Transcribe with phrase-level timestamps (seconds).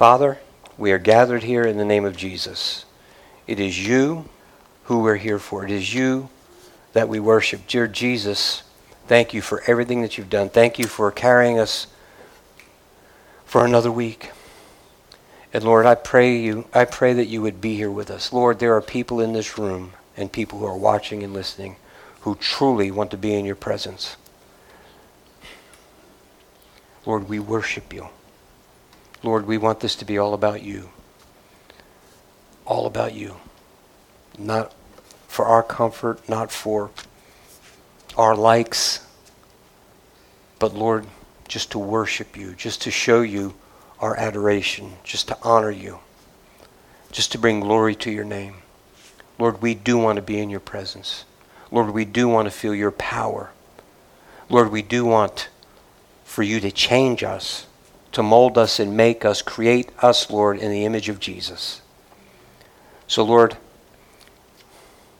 [0.00, 0.38] Father,
[0.78, 2.86] we are gathered here in the name of Jesus.
[3.46, 4.30] It is you
[4.84, 5.62] who we're here for.
[5.62, 6.30] It is you
[6.94, 7.66] that we worship.
[7.66, 8.62] Dear Jesus,
[9.08, 10.48] thank you for everything that you've done.
[10.48, 11.86] Thank you for carrying us
[13.44, 14.30] for another week.
[15.52, 18.32] And Lord, I pray you I pray that you would be here with us.
[18.32, 21.76] Lord, there are people in this room and people who are watching and listening
[22.22, 24.16] who truly want to be in your presence.
[27.04, 28.08] Lord, we worship you.
[29.22, 30.90] Lord, we want this to be all about you.
[32.64, 33.36] All about you.
[34.38, 34.72] Not
[35.28, 36.90] for our comfort, not for
[38.16, 39.06] our likes,
[40.58, 41.06] but Lord,
[41.48, 43.54] just to worship you, just to show you
[43.98, 45.98] our adoration, just to honor you,
[47.12, 48.56] just to bring glory to your name.
[49.38, 51.24] Lord, we do want to be in your presence.
[51.70, 53.50] Lord, we do want to feel your power.
[54.48, 55.48] Lord, we do want
[56.24, 57.66] for you to change us,
[58.12, 61.80] to mold us and make us, create us, Lord, in the image of Jesus.
[63.06, 63.56] So, Lord,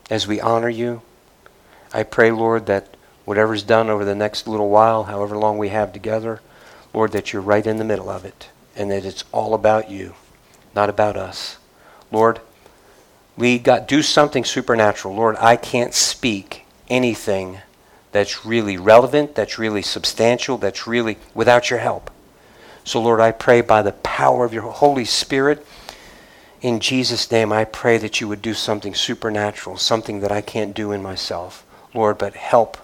[0.09, 1.03] as we honor you,
[1.93, 5.93] I pray, Lord, that whatever's done over the next little while, however long we have
[5.93, 6.41] together,
[6.93, 10.15] Lord, that you're right in the middle of it and that it's all about you,
[10.75, 11.59] not about us.
[12.11, 12.41] Lord,
[13.37, 15.15] we got do something supernatural.
[15.15, 17.59] Lord, I can't speak anything
[18.13, 22.11] that's really relevant, that's really substantial, that's really without your help.
[22.91, 25.65] So, Lord, I pray by the power of your Holy Spirit,
[26.61, 30.75] in Jesus' name, I pray that you would do something supernatural, something that I can't
[30.75, 31.65] do in myself.
[31.95, 32.79] Lord, but help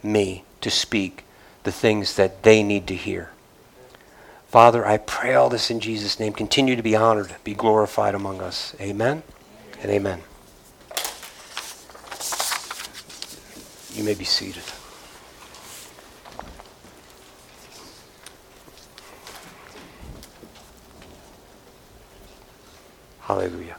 [0.00, 1.24] me to speak
[1.64, 3.30] the things that they need to hear.
[4.46, 6.34] Father, I pray all this in Jesus' name.
[6.34, 8.76] Continue to be honored, be glorified among us.
[8.80, 9.24] Amen
[9.82, 10.22] and amen.
[13.92, 14.62] You may be seated.
[23.28, 23.76] Hallelujah.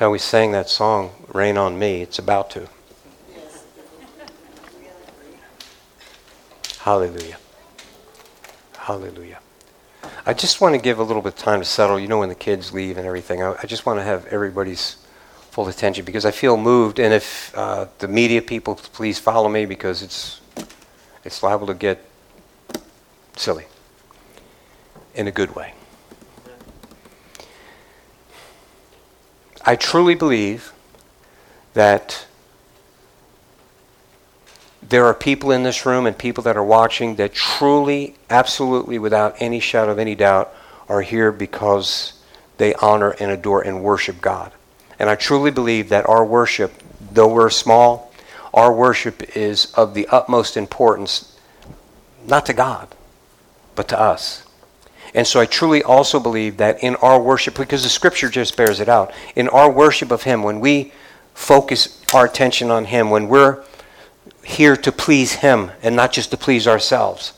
[0.00, 2.02] Now we sang that song, Rain on Me.
[2.02, 2.68] It's about to.
[6.80, 7.36] Hallelujah.
[8.76, 9.38] Hallelujah.
[10.26, 12.00] I just want to give a little bit of time to settle.
[12.00, 14.96] You know, when the kids leave and everything, I, I just want to have everybody's
[15.52, 16.98] full attention because I feel moved.
[16.98, 20.40] And if uh, the media people, please follow me because it's
[21.22, 22.04] it's liable to get
[23.36, 23.66] silly
[25.14, 25.74] in a good way.
[29.70, 30.72] I truly believe
[31.74, 32.26] that
[34.82, 39.36] there are people in this room and people that are watching that truly, absolutely, without
[39.38, 40.52] any shadow of any doubt,
[40.88, 42.14] are here because
[42.58, 44.50] they honor and adore and worship God.
[44.98, 46.72] And I truly believe that our worship,
[47.12, 48.12] though we're small,
[48.52, 51.38] our worship is of the utmost importance,
[52.26, 52.88] not to God,
[53.76, 54.42] but to us.
[55.14, 58.80] And so I truly also believe that in our worship, because the scripture just bears
[58.80, 60.92] it out, in our worship of Him, when we
[61.34, 63.64] focus our attention on Him, when we're
[64.44, 67.32] here to please Him and not just to please ourselves.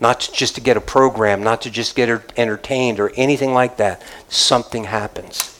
[0.00, 3.52] Not to just to get a program, not to just get er, entertained or anything
[3.52, 4.00] like that.
[4.28, 5.54] Something happens.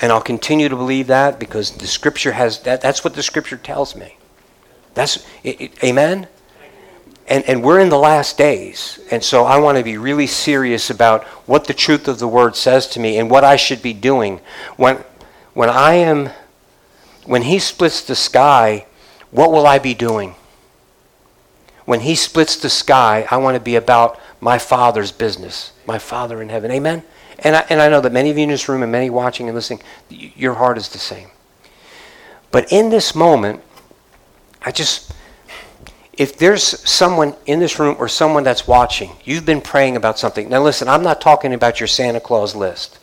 [0.00, 2.80] And I'll continue to believe that because the Scripture has that.
[2.80, 4.16] That's what the Scripture tells me.
[4.94, 6.26] That's it, it, amen.
[7.30, 10.90] And and we're in the last days, and so I want to be really serious
[10.90, 13.94] about what the truth of the Word says to me and what I should be
[13.94, 14.40] doing
[14.76, 14.96] when
[15.54, 16.30] when I am
[17.24, 18.86] when He splits the sky
[19.30, 20.34] what will I be doing?
[21.84, 26.42] When he splits the sky, I want to be about my Father's business, my Father
[26.42, 26.70] in heaven.
[26.70, 27.02] Amen?
[27.38, 29.48] And I, and I know that many of you in this room and many watching
[29.48, 31.30] and listening, your heart is the same.
[32.50, 33.62] But in this moment,
[34.62, 35.12] I just,
[36.20, 40.50] if there's someone in this room or someone that's watching, you've been praying about something.
[40.50, 42.98] Now, listen, I'm not talking about your Santa Claus list.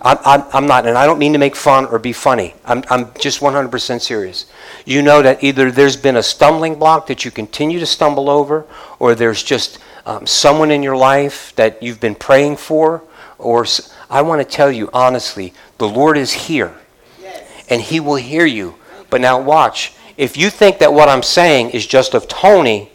[0.00, 2.54] I'm, I'm, I'm, not, and I don't mean to make fun or be funny.
[2.64, 4.46] I'm, I'm just 100% serious.
[4.84, 8.64] You know that either there's been a stumbling block that you continue to stumble over,
[9.00, 13.02] or there's just um, someone in your life that you've been praying for,
[13.38, 13.66] or
[14.08, 16.72] I want to tell you honestly, the Lord is here,
[17.20, 17.66] yes.
[17.68, 18.76] and He will hear you.
[19.10, 19.95] But now watch.
[20.16, 22.90] If you think that what I'm saying is just of Tony,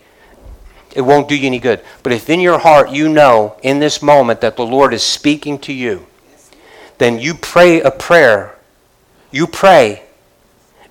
[0.96, 1.82] it won't do you any good.
[2.04, 5.60] But if in your heart you know in this moment that the Lord is speaking
[5.60, 6.08] to you,
[6.98, 8.56] then you pray a prayer.
[9.32, 10.04] You pray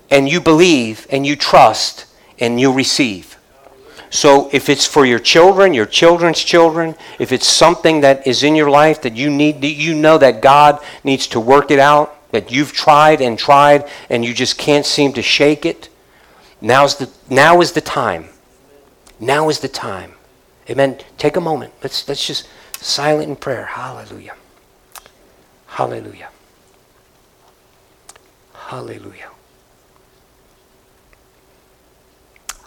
[0.09, 2.05] and you believe and you trust
[2.39, 3.37] and you receive.
[4.09, 8.55] So if it's for your children, your children's children, if it's something that is in
[8.55, 12.51] your life that you need you know that God needs to work it out, that
[12.51, 15.87] you've tried and tried and you just can't seem to shake it,
[16.61, 18.29] now's the now is the time.
[19.19, 20.13] Now is the time.
[20.69, 20.97] Amen.
[21.17, 21.73] Take a moment.
[21.83, 22.47] Let's let's just
[22.77, 23.65] silent in prayer.
[23.65, 24.35] Hallelujah.
[25.67, 26.29] Hallelujah.
[28.53, 29.31] Hallelujah.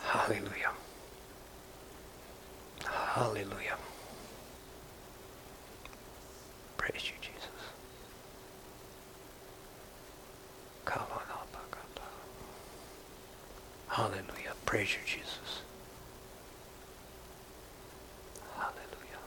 [0.03, 0.71] Hallelujah.
[2.85, 3.77] Hallelujah.
[6.77, 7.49] Praise you, Jesus.
[13.95, 14.55] Hallelujah.
[14.67, 15.63] Praise you, Jesus.
[18.57, 19.23] Hallelujah.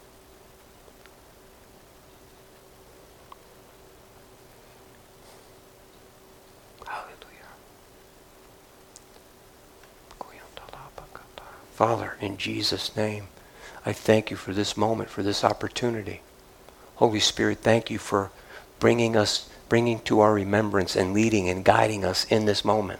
[6.86, 7.48] Hallelujah.
[11.74, 13.30] Father, in Jesus' name,
[13.86, 16.20] I thank you for this moment, for this opportunity.
[16.96, 18.32] Holy Spirit, thank you for
[18.82, 23.00] bringing us, bringing to our remembrance and leading and guiding us in this moment.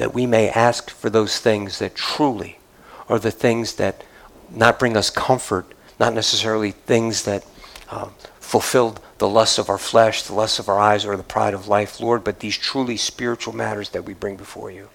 [0.00, 2.58] That we may ask for those things that truly
[3.06, 4.02] are the things that
[4.48, 5.66] not bring us comfort,
[5.98, 7.44] not necessarily things that
[7.90, 11.52] um, fulfill the lusts of our flesh, the lusts of our eyes, or the pride
[11.52, 14.88] of life, Lord, but these truly spiritual matters that we bring before you.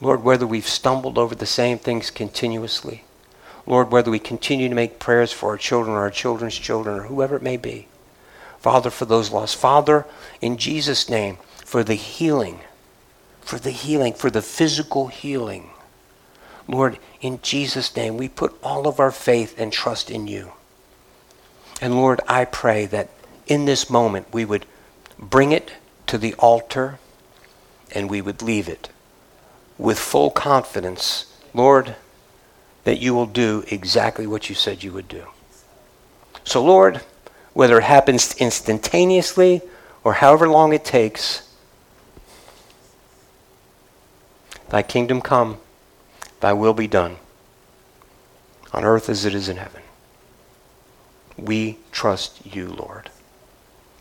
[0.00, 3.04] Lord, whether we've stumbled over the same things continuously,
[3.66, 7.02] Lord, whether we continue to make prayers for our children or our children's children or
[7.02, 7.88] whoever it may be,
[8.58, 9.56] Father, for those lost.
[9.56, 10.06] Father,
[10.40, 12.60] in Jesus' name, for the healing,
[13.44, 15.70] for the healing, for the physical healing.
[16.66, 20.52] Lord, in Jesus' name, we put all of our faith and trust in you.
[21.80, 23.10] And Lord, I pray that
[23.46, 24.64] in this moment we would
[25.18, 25.72] bring it
[26.06, 26.98] to the altar
[27.94, 28.88] and we would leave it
[29.76, 31.96] with full confidence, Lord,
[32.84, 35.26] that you will do exactly what you said you would do.
[36.44, 37.00] So, Lord,
[37.52, 39.62] whether it happens instantaneously
[40.02, 41.53] or however long it takes,
[44.74, 45.58] thy kingdom come,
[46.40, 47.14] thy will be done,
[48.72, 49.82] on earth as it is in heaven.
[51.38, 53.08] We trust you, Lord.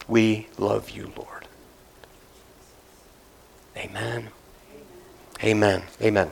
[0.07, 1.47] We love you, Lord.
[3.77, 4.29] Amen.
[5.43, 5.83] Amen.
[6.01, 6.31] Amen.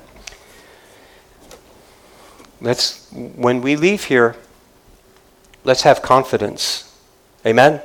[2.61, 4.35] Let's when we leave here,
[5.63, 6.99] let's have confidence.
[7.45, 7.79] Amen.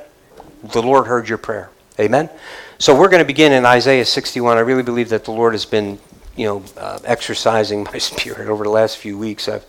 [0.63, 1.69] The Lord heard your prayer.
[1.99, 2.31] Amen.
[2.79, 4.57] So we're going to begin in Isaiah 61.
[4.57, 5.99] I really believe that the Lord has been,
[6.37, 9.49] you know, uh, exercising my spirit over the last few weeks.
[9.49, 9.65] I've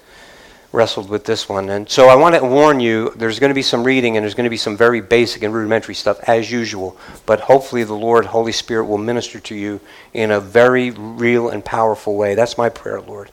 [0.71, 1.71] wrestled with this one.
[1.71, 4.35] And so I want to warn you there's going to be some reading and there's
[4.35, 6.97] going to be some very basic and rudimentary stuff as usual.
[7.25, 9.81] But hopefully the Lord, Holy Spirit, will minister to you
[10.13, 12.35] in a very real and powerful way.
[12.35, 13.31] That's my prayer, Lord,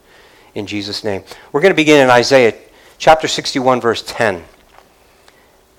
[0.54, 1.24] in Jesus' name.
[1.52, 2.54] We're going to begin in Isaiah
[2.98, 4.44] chapter 61, verse 10.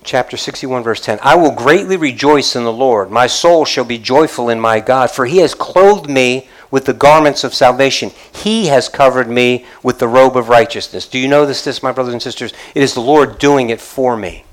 [0.03, 1.19] Chapter 61, verse 10.
[1.21, 3.09] I will greatly rejoice in the Lord.
[3.09, 6.93] My soul shall be joyful in my God, for he has clothed me with the
[6.93, 8.11] garments of salvation.
[8.31, 11.07] He has covered me with the robe of righteousness.
[11.07, 12.53] Do you know this, this, my brothers and sisters?
[12.75, 14.43] It is the Lord doing it for me.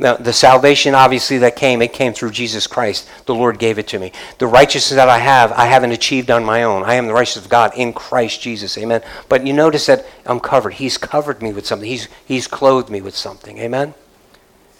[0.00, 3.08] Now, the salvation, obviously, that came, it came through Jesus Christ.
[3.26, 4.12] The Lord gave it to me.
[4.38, 6.84] The righteousness that I have, I haven't achieved on my own.
[6.84, 8.78] I am the righteousness of God in Christ Jesus.
[8.78, 9.02] Amen.
[9.28, 10.74] But you notice that I'm covered.
[10.74, 13.58] He's covered me with something, He's, he's clothed me with something.
[13.58, 13.94] Amen.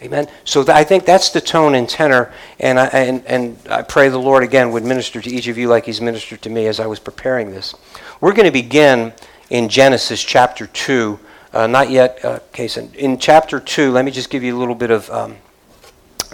[0.00, 0.28] Amen.
[0.44, 4.08] So th- I think that's the tone and tenor, and I, and, and I pray
[4.08, 6.78] the Lord again would minister to each of you like He's ministered to me as
[6.78, 7.74] I was preparing this.
[8.20, 9.12] We're going to begin
[9.50, 11.18] in Genesis chapter 2.
[11.52, 12.94] Uh, not yet, uh, Kason.
[12.94, 15.10] In chapter 2, let me just give you a little bit of.
[15.10, 15.36] Um,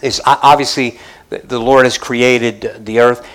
[0.02, 0.98] is obviously
[1.30, 3.26] the, the Lord has created the earth.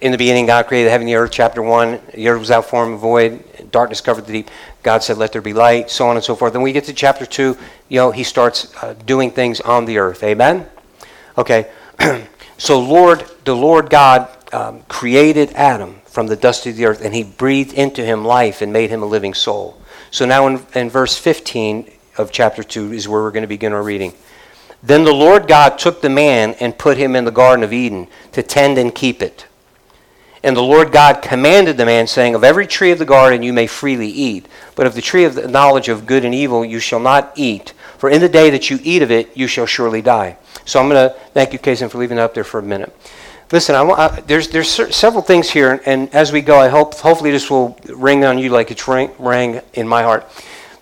[0.00, 1.30] In the beginning, God created the heaven and the earth.
[1.32, 4.50] Chapter 1, the earth was out form and void darkness covered the deep.
[4.82, 6.52] God said, Let there be light, so on and so forth.
[6.52, 7.56] Then we get to chapter 2,
[7.88, 10.22] you know, he starts uh, doing things on the earth.
[10.22, 10.66] Amen?
[11.36, 11.70] Okay.
[12.58, 17.14] so, Lord, the Lord God um, created Adam from the dust of the earth, and
[17.14, 19.80] he breathed into him life and made him a living soul.
[20.10, 23.72] So, now in, in verse 15 of chapter 2 is where we're going to begin
[23.72, 24.12] our reading.
[24.82, 28.06] Then the Lord God took the man and put him in the Garden of Eden
[28.32, 29.47] to tend and keep it.
[30.42, 33.52] And the Lord God commanded the man, saying, Of every tree of the garden you
[33.52, 36.78] may freely eat, but of the tree of the knowledge of good and evil you
[36.78, 40.00] shall not eat, for in the day that you eat of it you shall surely
[40.00, 40.36] die.
[40.64, 42.94] So I'm going to thank you, Kazan, for leaving it up there for a minute.
[43.50, 47.30] Listen, I, I, there's there's several things here, and as we go, I hope hopefully
[47.30, 50.28] this will ring on you like it's rang, rang in my heart.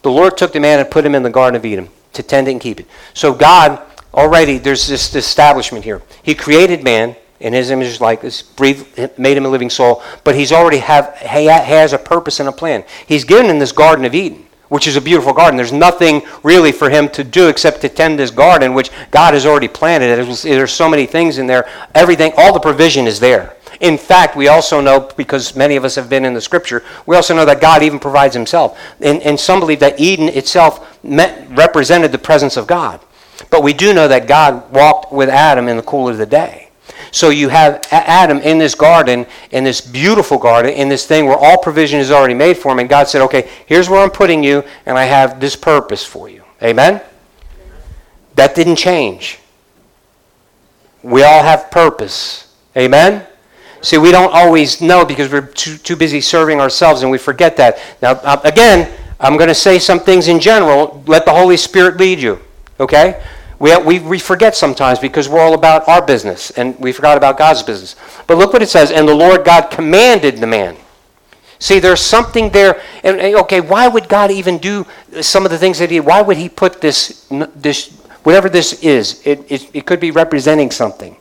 [0.03, 2.49] The Lord took the man and put him in the Garden of Eden to tend
[2.49, 2.87] it and keep it.
[3.15, 3.81] So God
[4.13, 6.03] already there's this establishment here.
[6.23, 10.35] He created man in his image like this, breathed, made him a living soul, but
[10.35, 12.85] he's already have, he has a purpose and a plan.
[13.07, 15.57] He's given him this Garden of Eden, which is a beautiful garden.
[15.57, 19.47] There's nothing really for him to do except to tend this garden, which God has
[19.47, 20.17] already planted.
[20.43, 21.69] There's so many things in there.
[21.95, 23.57] Everything, all the provision is there.
[23.81, 27.15] In fact, we also know, because many of us have been in the scripture, we
[27.15, 28.79] also know that God even provides himself.
[29.01, 33.01] And, and some believe that Eden itself meant, represented the presence of God.
[33.51, 36.66] But we do know that God walked with Adam in the cool of the day.
[37.17, 41.39] So you have Adam in this garden, in this beautiful garden, in this thing where
[41.39, 42.79] all provision is already made for him.
[42.79, 46.29] And God said, okay, here's where I'm putting you, and I have this purpose for
[46.29, 46.43] you.
[46.63, 47.01] Amen?
[48.35, 49.39] That didn't change.
[51.03, 52.55] We all have purpose.
[52.77, 53.27] Amen?
[53.81, 57.57] See, we don't always know because we're too, too busy serving ourselves and we forget
[57.57, 57.79] that.
[58.03, 61.03] Now, uh, again, I'm going to say some things in general.
[61.07, 62.41] Let the Holy Spirit lead you.
[62.79, 63.25] Okay?
[63.59, 67.39] We, we, we forget sometimes because we're all about our business and we forgot about
[67.39, 67.97] God's business.
[68.27, 68.91] But look what it says.
[68.91, 70.77] And the Lord God commanded the man.
[71.59, 72.83] See, there's something there.
[73.03, 74.87] And, okay, why would God even do
[75.23, 77.91] some of the things that he, why would he put this, this
[78.25, 79.27] whatever this is?
[79.27, 81.17] It, it, it could be representing something.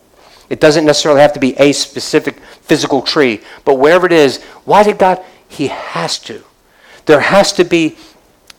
[0.50, 3.42] It doesn't necessarily have to be a specific physical tree.
[3.64, 5.24] But wherever it is, why did God?
[5.48, 6.44] He has to.
[7.06, 7.98] There has to be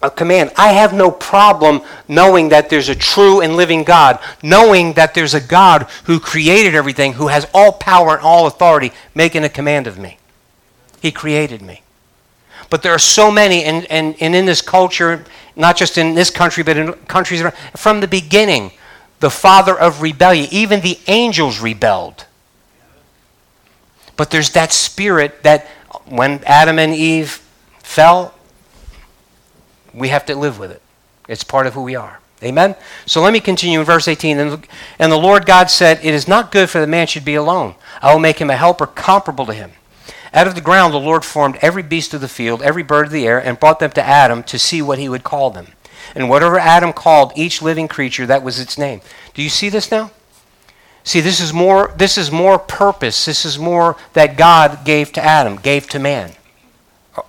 [0.02, 0.52] a command.
[0.56, 5.34] I have no problem knowing that there's a true and living God, knowing that there's
[5.34, 9.86] a God who created everything, who has all power and all authority, making a command
[9.86, 10.18] of me.
[11.00, 11.82] He created me.
[12.68, 15.24] But there are so many, and, and, and in this culture,
[15.54, 18.72] not just in this country, but in countries around, from the beginning,
[19.20, 20.48] the father of rebellion.
[20.50, 22.26] Even the angels rebelled.
[24.16, 25.66] But there's that spirit that
[26.06, 27.42] when Adam and Eve
[27.82, 28.34] fell,
[29.96, 30.82] we have to live with it.
[31.28, 32.20] It's part of who we are.
[32.42, 32.76] Amen?
[33.06, 34.38] So let me continue in verse 18.
[34.38, 37.34] And, and the Lord God said, It is not good for the man should be
[37.34, 37.74] alone.
[38.02, 39.72] I will make him a helper comparable to him.
[40.34, 43.12] Out of the ground the Lord formed every beast of the field, every bird of
[43.12, 45.68] the air, and brought them to Adam to see what he would call them.
[46.14, 49.00] And whatever Adam called each living creature, that was its name.
[49.32, 50.10] Do you see this now?
[51.04, 53.24] See, this is more this is more purpose.
[53.24, 56.32] This is more that God gave to Adam, gave to man.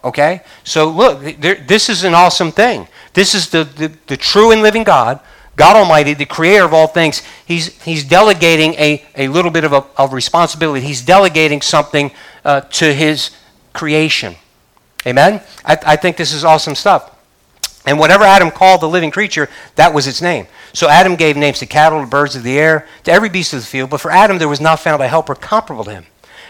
[0.03, 0.41] Okay?
[0.63, 2.88] So look, there, this is an awesome thing.
[3.13, 5.20] This is the, the, the, true and living God,
[5.56, 7.24] God Almighty, the creator of all things.
[7.46, 10.86] He's, he's delegating a, a little bit of, a, of responsibility.
[10.86, 12.12] He's delegating something
[12.46, 13.32] uh, to his
[13.74, 14.36] creation.
[15.06, 15.41] Amen?
[15.65, 17.13] I, I think this is awesome stuff.
[17.88, 20.46] And whatever Adam called the living creature, that was its name.
[20.74, 23.62] So Adam gave names to cattle, to birds of the air, to every beast of
[23.62, 23.89] the field.
[23.89, 26.06] But for Adam, there was not found a helper comparable to him.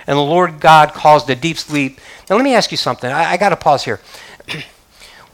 [0.07, 1.99] And the Lord God caused a deep sleep.
[2.29, 3.11] Now, let me ask you something.
[3.11, 3.99] I, I got to pause here.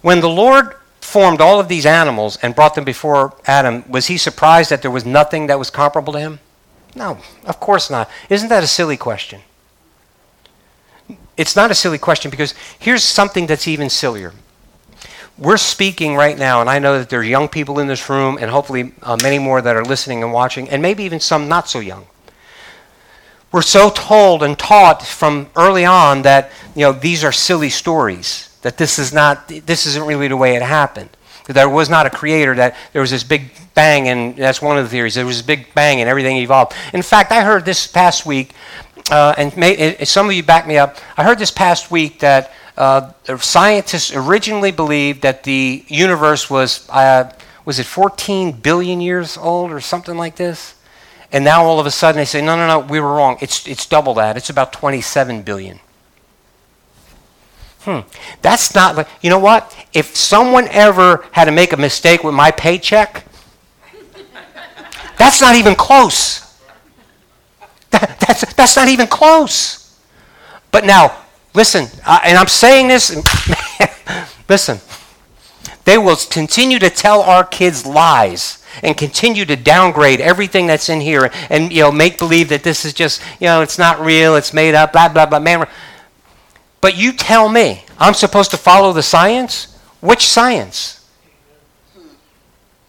[0.01, 4.18] when the Lord formed all of these animals and brought them before Adam, was he
[4.18, 6.39] surprised that there was nothing that was comparable to him?
[6.96, 8.10] No, of course not.
[8.30, 9.42] Isn't that a silly question?
[11.38, 14.34] It's not a silly question because here's something that's even sillier
[15.38, 18.38] we're speaking right now, and I know that there are young people in this room,
[18.39, 21.68] and hopefully uh, many more that are listening and watching, and maybe even some not
[21.68, 22.06] so young.
[23.54, 28.50] We're so told and taught from early on that you know these are silly stories.
[28.64, 31.10] That this is not, this isn't really the way it happened.
[31.46, 32.56] That there was not a creator.
[32.56, 35.14] That there was this big bang, and that's one of the theories.
[35.14, 36.74] There was a big bang, and everything evolved.
[36.94, 38.54] In fact, I heard this past week,
[39.12, 40.98] uh, and may, some of you back me up.
[41.16, 47.32] I heard this past week that uh, scientists originally believed that the universe was, uh,
[47.66, 50.74] was it 14 billion years old or something like this?
[51.34, 53.38] And now all of a sudden they say, no, no, no, we were wrong.
[53.42, 54.38] It's, it's double that.
[54.38, 55.80] It's about 27 billion.
[57.82, 58.00] Hmm.
[58.42, 59.75] That's not like, you know what?
[59.92, 63.25] If someone ever had to make a mistake with my paycheck,
[65.18, 66.40] that's not even close.
[67.90, 70.00] That, that's, that's not even close.
[70.72, 71.24] But now,
[71.54, 73.16] Listen, uh, and I'm saying this,
[74.50, 74.80] listen,
[75.86, 81.02] they will continue to tell our kids lies and continue to downgrade everything that's in
[81.02, 84.36] here and you know make believe that this is just you know it's not real
[84.36, 85.68] it's made up blah blah blah man.
[86.82, 89.78] But you tell me i'm supposed to follow the science?
[90.00, 91.00] Which science?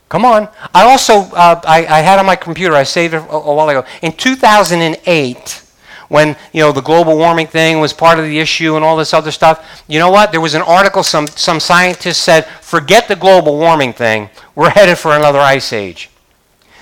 [0.09, 0.49] Come on.
[0.73, 3.69] I also uh, I, I, had on my computer i saved it a, a while
[3.69, 3.85] ago.
[4.03, 5.64] In 2008
[6.09, 9.15] when you know the global warming thing was part of the issue and all this
[9.15, 9.83] other stuff.
[9.89, 10.33] You know what?
[10.33, 14.31] There was an article some some scientists said, "Forget the global warming thing.
[14.55, 16.11] We're headed for another ice age."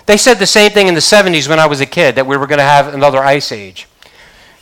[0.07, 2.37] They said the same thing in the 70s when I was a kid that we
[2.37, 3.87] were going to have another ice age.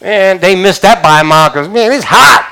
[0.01, 2.47] And they missed that by a mile because man, it's hot.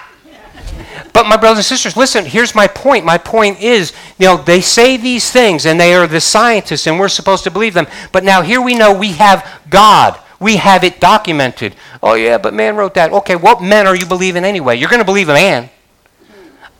[1.12, 3.04] But my brothers and sisters, listen, here's my point.
[3.04, 6.98] My point is, you know, they say these things and they are the scientists and
[6.98, 7.86] we're supposed to believe them.
[8.12, 11.74] But now here we know we have God we have it documented.
[12.02, 13.12] Oh, yeah, but man wrote that.
[13.12, 14.76] Okay, what men are you believing anyway?
[14.76, 15.70] You're going to believe a man.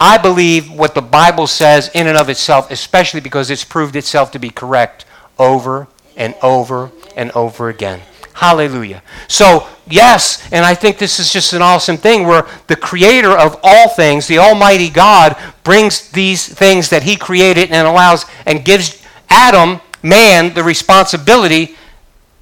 [0.00, 4.30] I believe what the Bible says in and of itself, especially because it's proved itself
[4.32, 5.04] to be correct
[5.38, 8.00] over and over and over again.
[8.34, 9.02] Hallelujah.
[9.26, 13.58] So Yes, and I think this is just an awesome thing where the creator of
[13.62, 19.02] all things, the Almighty God, brings these things that He created and allows and gives
[19.30, 21.76] Adam, man, the responsibility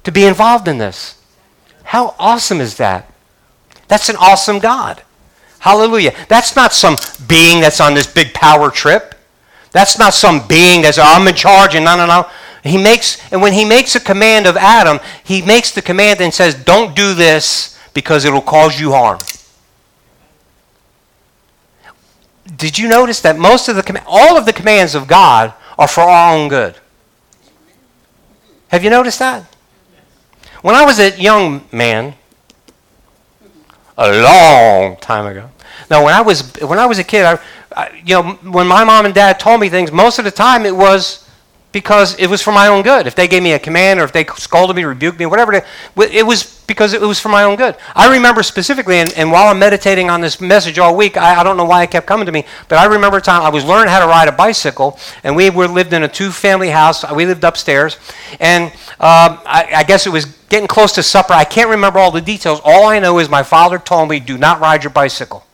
[0.07, 1.21] to be involved in this.
[1.83, 3.11] How awesome is that?
[3.89, 5.03] That's an awesome God.
[5.59, 6.15] Hallelujah.
[6.29, 6.95] That's not some
[7.27, 9.15] being that's on this big power trip.
[9.73, 12.29] That's not some being that's, oh, I'm in charge and no, no, no.
[12.63, 16.33] He makes, and when he makes a command of Adam, he makes the command and
[16.33, 19.19] says, Don't do this because it'll cause you harm.
[22.55, 25.99] Did you notice that most of the all of the commands of God are for
[25.99, 26.77] our own good?
[28.69, 29.53] Have you noticed that?
[30.61, 32.15] When I was a young man,
[33.97, 35.49] a long time ago.
[35.89, 37.39] Now, when I was when I was a kid, I,
[37.75, 40.65] I, you know, when my mom and dad told me things, most of the time
[40.65, 41.26] it was
[41.77, 43.05] because it was for my own good.
[43.05, 45.63] If they gave me a command or if they scolded me, rebuked me, whatever, it,
[45.95, 47.75] it was because it was for my own good.
[47.93, 51.43] I remember specifically, and, and while I'm meditating on this message all week, I, I,
[51.43, 53.63] don't know why it kept coming to me, but I remember a time I was
[53.63, 57.05] learning how to ride a bicycle, and we were lived in a two-family house.
[57.13, 57.97] We lived upstairs,
[58.39, 61.33] and um, I, I guess it was getting close to supper.
[61.33, 62.59] I can't remember all the details.
[62.65, 65.45] All I know is my father told me, "Do not ride your bicycle,"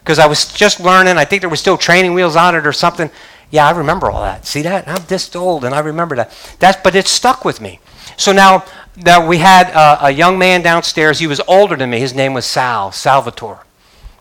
[0.00, 1.16] because I was just learning.
[1.16, 3.08] I think there were still training wheels on it or something.
[3.54, 4.46] Yeah, I remember all that.
[4.46, 4.88] See that?
[4.88, 6.32] I'm this old, and I remember that.
[6.58, 7.78] That's, but it stuck with me.
[8.16, 8.64] So now,
[8.96, 11.20] now we had uh, a young man downstairs.
[11.20, 12.00] He was older than me.
[12.00, 13.60] His name was Sal, Salvatore.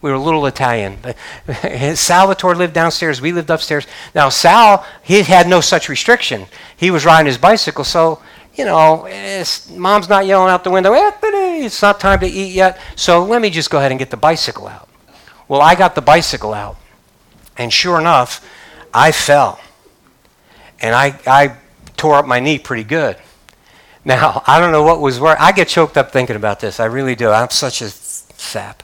[0.03, 0.99] We were a little Italian.
[1.95, 3.21] Salvatore lived downstairs.
[3.21, 3.87] We lived upstairs.
[4.13, 6.45] Now, Sal, he had no such restriction.
[6.77, 8.21] He was riding his bicycle, so,
[8.53, 9.09] you know,
[9.71, 13.41] mom's not yelling out the window, Anthony, it's not time to eat yet, so let
[13.41, 14.87] me just go ahead and get the bicycle out.
[15.47, 16.75] Well, I got the bicycle out.
[17.57, 18.43] And sure enough,
[18.93, 19.59] I fell.
[20.81, 21.55] And I, I
[21.97, 23.17] tore up my knee pretty good.
[24.05, 25.37] Now, I don't know what was worse.
[25.39, 26.79] I get choked up thinking about this.
[26.79, 27.29] I really do.
[27.29, 28.83] I'm such a sap.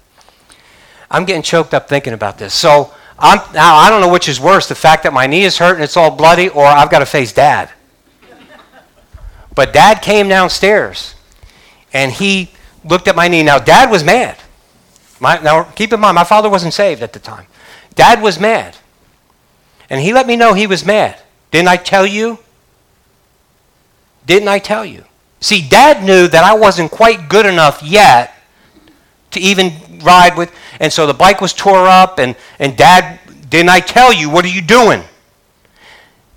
[1.12, 2.54] I'm getting choked up thinking about this.
[2.54, 5.58] So I'm, now I don't know which is worse the fact that my knee is
[5.58, 7.70] hurt and it's all bloody, or I've got to face dad.
[9.56, 11.16] But dad came downstairs
[11.92, 12.52] and he
[12.86, 13.44] looked at my knee.
[13.44, 14.38] Now, dad was mad.
[15.20, 17.46] My, now, keep in mind, my father wasn't saved at the time.
[17.96, 18.78] Dad was mad.
[19.90, 21.22] And he let me know he was mad.
[21.52, 22.40] Didn't I tell you?
[24.26, 25.06] Didn't I tell you?
[25.40, 28.36] See, Dad knew that I wasn't quite good enough yet
[29.32, 29.74] to even
[30.04, 30.54] ride with.
[30.80, 34.30] And so the bike was tore up, and, and Dad, didn't I tell you?
[34.30, 35.04] What are you doing?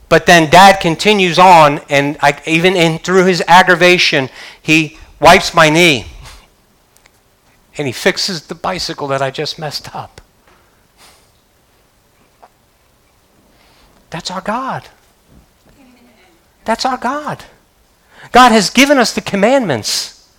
[0.09, 4.31] But then Dad continues on, and I, even in, through his aggravation,
[4.62, 6.07] he wipes my knee.
[7.77, 10.21] And he fixes the bicycle that I just messed up.
[14.12, 14.88] That's our God.
[16.66, 17.44] That's our God.
[18.31, 20.31] God has given us the commandments.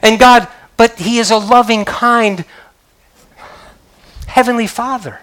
[0.00, 0.46] And God,
[0.76, 2.44] but He is a loving, kind,
[4.28, 5.18] Heavenly Father.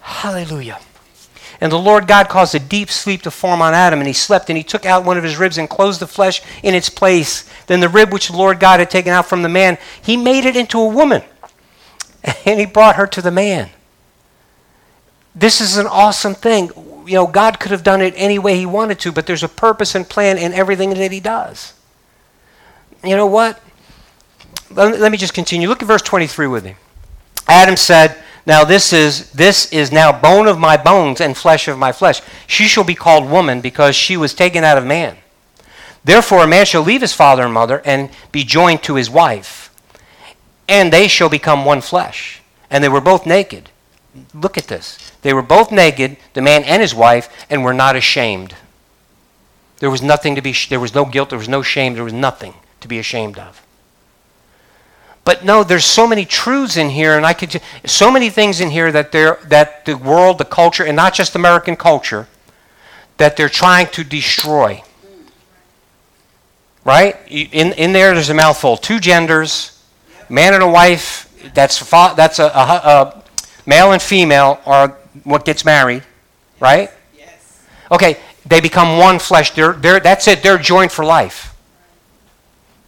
[0.00, 0.80] Hallelujah.
[1.62, 4.50] And the Lord God caused a deep sleep to form on Adam, and he slept,
[4.50, 7.48] and he took out one of his ribs and closed the flesh in its place.
[7.66, 10.44] Then the rib which the Lord God had taken out from the man, he made
[10.44, 11.22] it into a woman,
[12.44, 13.70] and he brought her to the man.
[15.38, 16.70] This is an awesome thing.
[17.06, 19.48] You know, God could have done it any way He wanted to, but there's a
[19.48, 21.74] purpose and plan in everything that He does.
[23.04, 23.60] You know what?
[24.70, 25.68] Let, me just continue.
[25.68, 26.74] Look at verse 23 with me.
[27.46, 31.78] Adam said, Now this is this is now bone of my bones and flesh of
[31.78, 32.20] my flesh.
[32.46, 35.16] She shall be called woman because she was taken out of man.
[36.04, 39.74] Therefore, a man shall leave his father and mother and be joined to his wife,
[40.68, 42.42] and they shall become one flesh.
[42.70, 43.70] And they were both naked.
[44.34, 45.07] Look at this.
[45.22, 48.54] They were both naked, the man and his wife, and were not ashamed.
[49.78, 52.12] There was nothing to be, there was no guilt, there was no shame, there was
[52.12, 53.64] nothing to be ashamed of.
[55.24, 58.70] But no, there's so many truths in here, and I could, so many things in
[58.70, 62.26] here that, they're, that the world, the culture, and not just American culture,
[63.18, 64.82] that they're trying to destroy.
[66.84, 67.16] Right?
[67.28, 68.76] In, in there, there's a mouthful.
[68.76, 69.82] Two genders,
[70.28, 73.22] man and a wife, that's, that's a, a, a
[73.66, 76.02] male and female are what gets married,
[76.60, 76.90] right?
[77.16, 77.64] Yes.
[77.90, 79.52] Okay, they become one flesh.
[79.52, 80.42] They're, they're, that's it.
[80.42, 81.54] They're joined for life.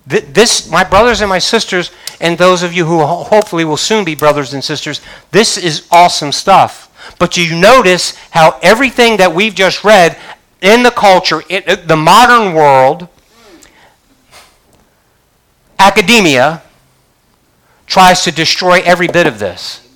[0.07, 4.15] This, my brothers and my sisters, and those of you who hopefully will soon be
[4.15, 6.89] brothers and sisters, this is awesome stuff.
[7.19, 10.19] But you notice how everything that we've just read
[10.61, 13.09] in the culture, in uh, the modern world,
[15.79, 16.63] academia
[17.87, 19.87] tries to destroy every bit of this.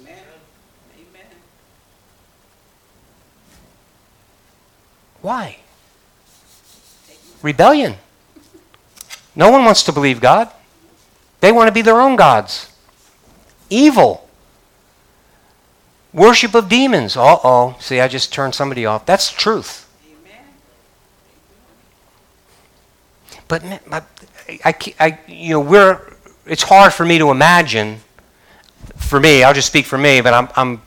[5.24, 5.56] Why?
[7.40, 7.94] Rebellion.
[9.34, 10.50] No one wants to believe God.
[11.40, 12.70] They want to be their own gods.
[13.70, 14.28] Evil.
[16.12, 17.16] Worship of demons.
[17.16, 17.74] Uh oh.
[17.80, 19.06] See, I just turned somebody off.
[19.06, 19.88] That's truth.
[23.48, 26.02] But, I, I, you know, we're,
[26.44, 28.00] it's hard for me to imagine,
[28.96, 30.82] for me, I'll just speak for me, but I'm, I'm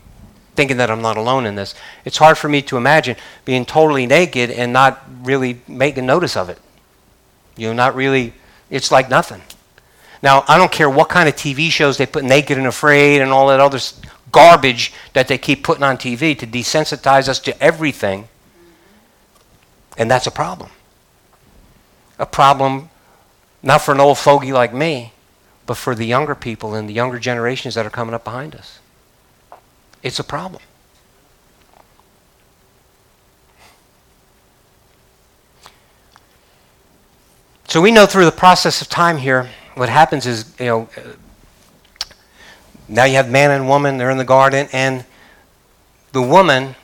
[0.58, 1.74] thinking that I'm not alone in this.
[2.04, 3.16] It's hard for me to imagine
[3.46, 6.60] being totally naked and not really making notice of it.
[7.56, 8.34] You know, not really,
[8.70, 9.42] it's like nothing.
[10.22, 13.32] Now, I don't care what kind of TV shows they put Naked and Afraid and
[13.32, 13.80] all that other
[14.32, 18.28] garbage that they keep putting on TV to desensitize us to everything.
[19.98, 20.72] And that's a problem
[22.20, 22.90] a problem
[23.62, 25.14] not for an old fogey like me,
[25.66, 28.80] but for the younger people and the younger generations that are coming up behind us.
[30.04, 30.62] It's a problem.
[37.68, 40.90] So we know through the process of time here, what happens is, you know,
[42.88, 45.04] now you have man and woman, they're in the garden, and
[46.14, 46.76] the woman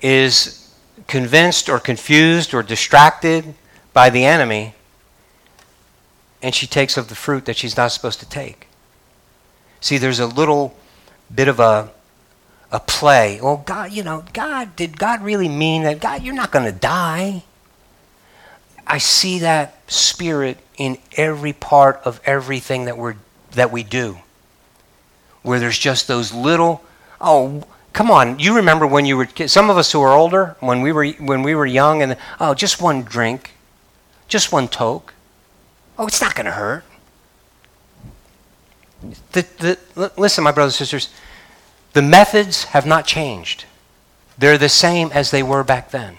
[0.00, 0.72] is
[1.08, 3.54] convinced or confused or distracted
[3.92, 4.74] by the enemy,
[6.40, 8.68] and she takes of the fruit that she's not supposed to take.
[9.80, 10.76] See, there's a little
[11.34, 11.90] bit of a
[12.72, 13.40] a play.
[13.42, 16.00] Well, God, you know, God, did God really mean that?
[16.00, 17.42] God, you're not going to die.
[18.86, 23.16] I see that spirit in every part of everything that we're
[23.52, 24.18] that we do.
[25.42, 26.84] Where there's just those little,
[27.20, 30.80] oh, Come on, you remember when you were some of us who are older, when
[30.80, 33.52] we were when we were young and oh, just one drink.
[34.28, 35.12] Just one toke.
[35.98, 36.84] Oh, it's not going to hurt.
[39.32, 41.12] The, the, listen, my brothers and sisters,
[41.92, 43.64] the methods have not changed.
[44.38, 46.18] They're the same as they were back then.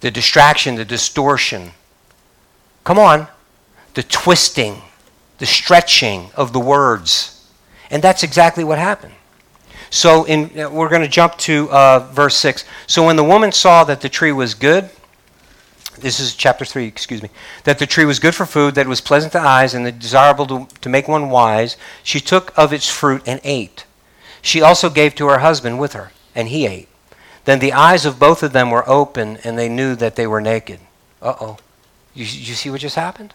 [0.00, 1.72] The distraction, the distortion.
[2.84, 3.28] Come on.
[3.94, 4.82] The twisting,
[5.38, 7.48] the stretching of the words.
[7.90, 9.14] And that's exactly what happened.
[9.90, 12.64] So in, uh, we're going to jump to uh, verse 6.
[12.86, 14.88] So when the woman saw that the tree was good,
[16.00, 17.30] this is chapter 3, excuse me,
[17.64, 20.46] that the tree was good for food, that it was pleasant to eyes, and desirable
[20.46, 23.84] to, to make one wise, she took of its fruit and ate.
[24.42, 26.88] She also gave to her husband with her, and he ate.
[27.44, 30.40] Then the eyes of both of them were open, and they knew that they were
[30.40, 30.80] naked.
[31.22, 31.58] Uh oh.
[32.14, 33.34] You, you see what just happened?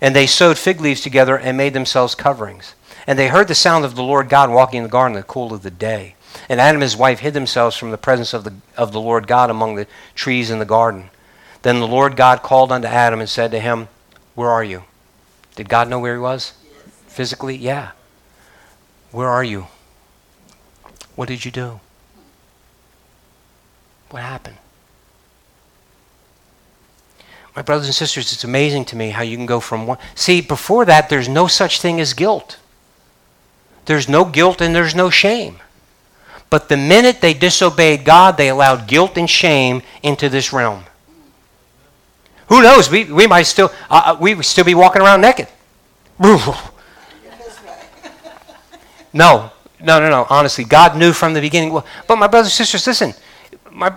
[0.00, 2.74] And they sewed fig leaves together and made themselves coverings.
[3.06, 5.26] And they heard the sound of the Lord God walking in the garden in the
[5.26, 6.14] cool of the day.
[6.48, 9.26] And Adam and his wife hid themselves from the presence of the, of the Lord
[9.26, 11.10] God among the trees in the garden.
[11.64, 13.88] Then the Lord God called unto Adam and said to him,
[14.34, 14.84] Where are you?
[15.56, 16.52] Did God know where he was?
[17.06, 17.56] Physically?
[17.56, 17.92] Yeah.
[19.12, 19.66] Where are you?
[21.16, 21.80] What did you do?
[24.10, 24.58] What happened?
[27.56, 29.96] My brothers and sisters, it's amazing to me how you can go from one.
[30.14, 32.58] See, before that, there's no such thing as guilt.
[33.86, 35.60] There's no guilt and there's no shame.
[36.50, 40.84] But the minute they disobeyed God, they allowed guilt and shame into this realm.
[42.48, 42.90] Who knows?
[42.90, 45.48] We, we might still uh, uh we still be walking around naked.
[46.18, 46.60] no,
[49.12, 50.26] no, no, no.
[50.30, 51.72] Honestly, God knew from the beginning.
[51.72, 53.14] Well, But my brothers and sisters, listen.
[53.70, 53.96] My,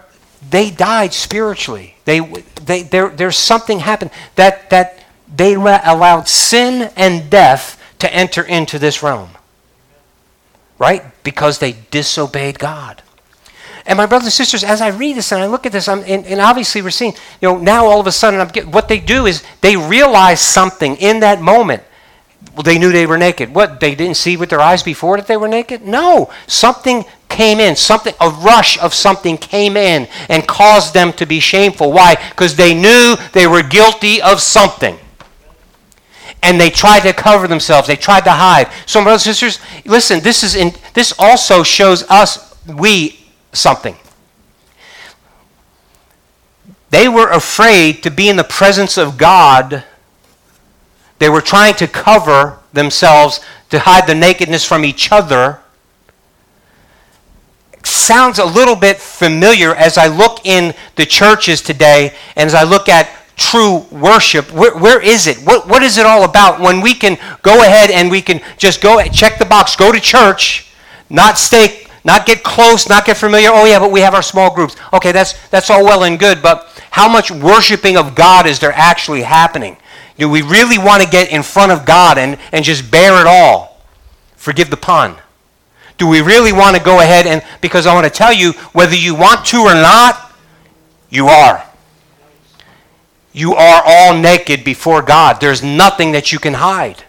[0.50, 1.96] they died spiritually.
[2.06, 2.20] They,
[2.64, 8.80] they, there, there's something happened that that they allowed sin and death to enter into
[8.80, 9.30] this realm
[10.80, 11.04] right?
[11.24, 13.02] Because they disobeyed God.
[13.88, 16.00] And my brothers and sisters, as I read this and I look at this, I'm,
[16.00, 18.90] and, and obviously we're seeing, you know, now all of a sudden, I'm get, what
[18.90, 21.84] they do is they realize something in that moment.
[22.54, 23.56] Well, they knew they were naked.
[23.56, 23.80] What?
[23.80, 25.84] They didn't see with their eyes before that they were naked?
[25.84, 26.30] No.
[26.48, 27.78] Something came in.
[27.78, 31.94] Something, a rush of something came in and caused them to be shameful.
[31.94, 32.16] Why?
[32.30, 34.98] Because they knew they were guilty of something
[36.44, 37.88] and they tried to cover themselves.
[37.88, 38.70] They tried to hide.
[38.86, 40.20] So, brothers and sisters, listen.
[40.20, 43.27] This is in, this also shows us we
[43.58, 43.96] something.
[46.90, 49.84] They were afraid to be in the presence of God.
[51.20, 55.60] They were trying to cover themselves to hide the nakedness from each other.
[57.84, 62.64] Sounds a little bit familiar as I look in the churches today and as I
[62.64, 64.52] look at true worship?
[64.52, 65.38] Where, where is it?
[65.38, 68.82] What, what is it all about when we can go ahead and we can just
[68.82, 70.74] go check the box, go to church,
[71.10, 73.50] not stay, not get close, not get familiar.
[73.52, 74.78] Oh yeah, but we have our small groups.
[74.94, 78.72] Okay, that's that's all well and good, but how much worshiping of God is there
[78.72, 79.76] actually happening?
[80.18, 83.28] Do we really want to get in front of God and, and just bear it
[83.28, 83.82] all?
[84.38, 85.18] Forgive the pun.
[85.98, 88.96] Do we really want to go ahead and, because I want to tell you, whether
[88.96, 90.34] you want to or not,
[91.10, 91.64] you are.
[93.34, 95.42] you are all naked before God.
[95.42, 97.04] There's nothing that you can hide.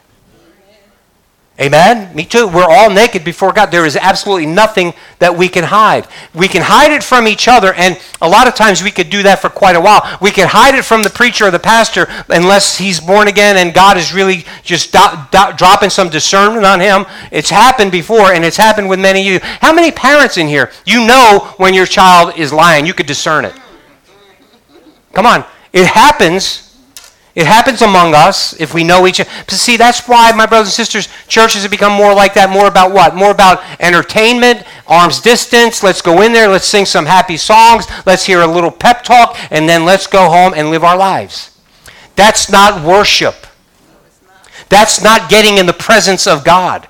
[1.60, 2.14] Amen?
[2.14, 2.46] Me too.
[2.46, 3.72] We're all naked before God.
[3.72, 6.06] There is absolutely nothing that we can hide.
[6.32, 9.24] We can hide it from each other, and a lot of times we could do
[9.24, 10.18] that for quite a while.
[10.20, 13.74] We can hide it from the preacher or the pastor unless he's born again and
[13.74, 17.06] God is really just do- do- dropping some discernment on him.
[17.32, 19.40] It's happened before, and it's happened with many of you.
[19.60, 22.86] How many parents in here, you know when your child is lying?
[22.86, 23.54] You could discern it.
[25.12, 25.44] Come on.
[25.72, 26.67] It happens
[27.38, 29.30] it happens among us if we know each other.
[29.46, 32.50] See, that's why, my brothers and sisters, churches have become more like that.
[32.50, 33.14] More about what?
[33.14, 35.84] More about entertainment, arm's distance.
[35.84, 39.38] Let's go in there, let's sing some happy songs, let's hear a little pep talk,
[39.52, 41.56] and then let's go home and live our lives.
[42.16, 43.46] That's not worship.
[44.68, 46.88] That's not getting in the presence of God.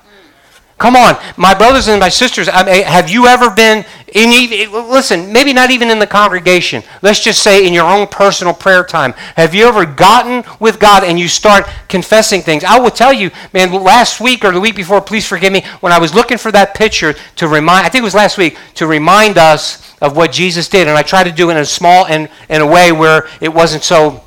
[0.79, 5.31] Come on, my brothers and my sisters, I mean, have you ever been in, listen,
[5.31, 6.83] maybe not even in the congregation.
[7.01, 9.13] Let's just say in your own personal prayer time.
[9.35, 12.63] Have you ever gotten with God and you start confessing things?
[12.63, 15.91] I will tell you, man, last week or the week before, please forgive me, when
[15.91, 18.87] I was looking for that picture to remind, I think it was last week, to
[18.87, 20.87] remind us of what Jesus did.
[20.87, 23.53] And I tried to do it in a small and in a way where it
[23.53, 24.23] wasn't so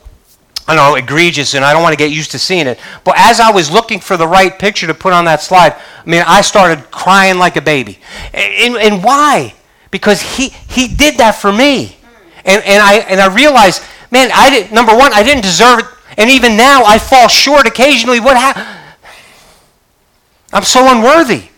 [0.67, 2.79] I know, egregious, and I don't want to get used to seeing it.
[3.05, 6.09] But as I was looking for the right picture to put on that slide, I
[6.09, 7.99] mean, I started crying like a baby.
[8.33, 9.55] And, and why?
[9.91, 11.97] Because he, he did that for me.
[12.45, 15.87] And, and, I, and I realized, man, I did, number one, I didn't deserve it.
[16.17, 18.21] And even now, I fall short occasionally.
[18.21, 18.67] What happened?
[20.53, 21.49] I'm so unworthy.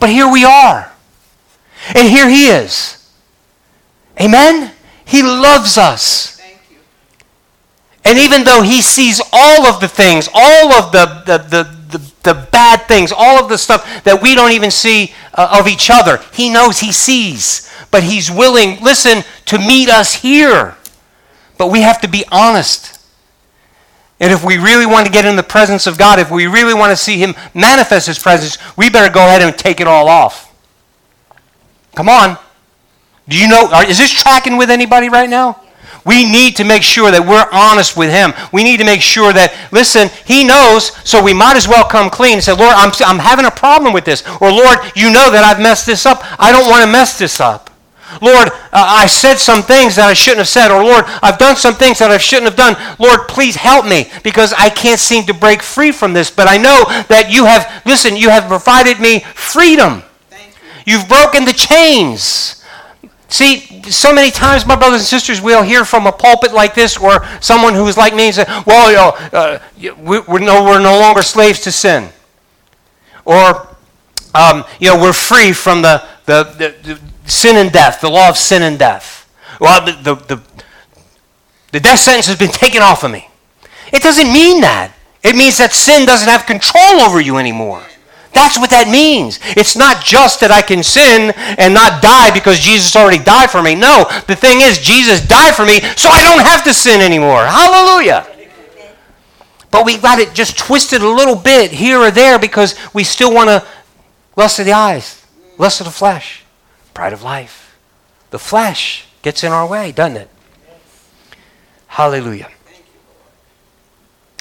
[0.00, 0.90] But here we are.
[1.94, 3.01] And here he is.
[4.22, 4.72] Amen?
[5.04, 6.40] He loves us.
[8.04, 12.12] And even though he sees all of the things, all of the, the, the, the,
[12.22, 15.88] the bad things, all of the stuff that we don't even see uh, of each
[15.90, 17.70] other, he knows he sees.
[17.90, 20.76] But he's willing, listen, to meet us here.
[21.58, 22.98] But we have to be honest.
[24.18, 26.74] And if we really want to get in the presence of God, if we really
[26.74, 30.08] want to see him manifest his presence, we better go ahead and take it all
[30.08, 30.52] off.
[31.94, 32.38] Come on.
[33.28, 35.60] Do you know, is this tracking with anybody right now?
[36.04, 38.34] We need to make sure that we're honest with Him.
[38.52, 42.10] We need to make sure that, listen, He knows, so we might as well come
[42.10, 44.26] clean and say, Lord, I'm, I'm having a problem with this.
[44.40, 46.24] Or, Lord, you know that I've messed this up.
[46.40, 47.70] I don't want to mess this up.
[48.20, 50.70] Lord, uh, I said some things that I shouldn't have said.
[50.70, 52.76] Or, Lord, I've done some things that I shouldn't have done.
[52.98, 56.30] Lord, please help me because I can't seem to break free from this.
[56.30, 60.02] But I know that you have, listen, you have provided me freedom.
[60.30, 60.98] You.
[60.98, 62.61] You've broken the chains.
[63.32, 66.98] See, so many times, my brothers and sisters, we'll hear from a pulpit like this
[66.98, 69.58] or someone who is like me and say, well, you know, uh,
[69.96, 72.10] we're, no, we're no longer slaves to sin.
[73.24, 73.74] Or,
[74.34, 78.28] um, you know, we're free from the, the, the, the, sin and death, the law
[78.28, 79.32] of sin and death.
[79.58, 80.42] Well, the, the,
[81.72, 83.30] the death sentence has been taken off of me.
[83.94, 84.92] It doesn't mean that.
[85.22, 87.82] It means that sin doesn't have control over you anymore.
[88.32, 89.40] That's what that means.
[89.56, 93.62] It's not just that I can sin and not die because Jesus already died for
[93.62, 93.74] me.
[93.74, 97.44] No, the thing is, Jesus died for me so I don't have to sin anymore.
[97.44, 98.26] Hallelujah.
[99.70, 103.32] But we got it just twisted a little bit here or there because we still
[103.32, 103.66] want to
[104.36, 105.24] lust of the eyes,
[105.58, 106.44] lust of the flesh,
[106.94, 107.78] pride of life.
[108.30, 110.28] The flesh gets in our way, doesn't it?
[111.86, 112.50] Hallelujah.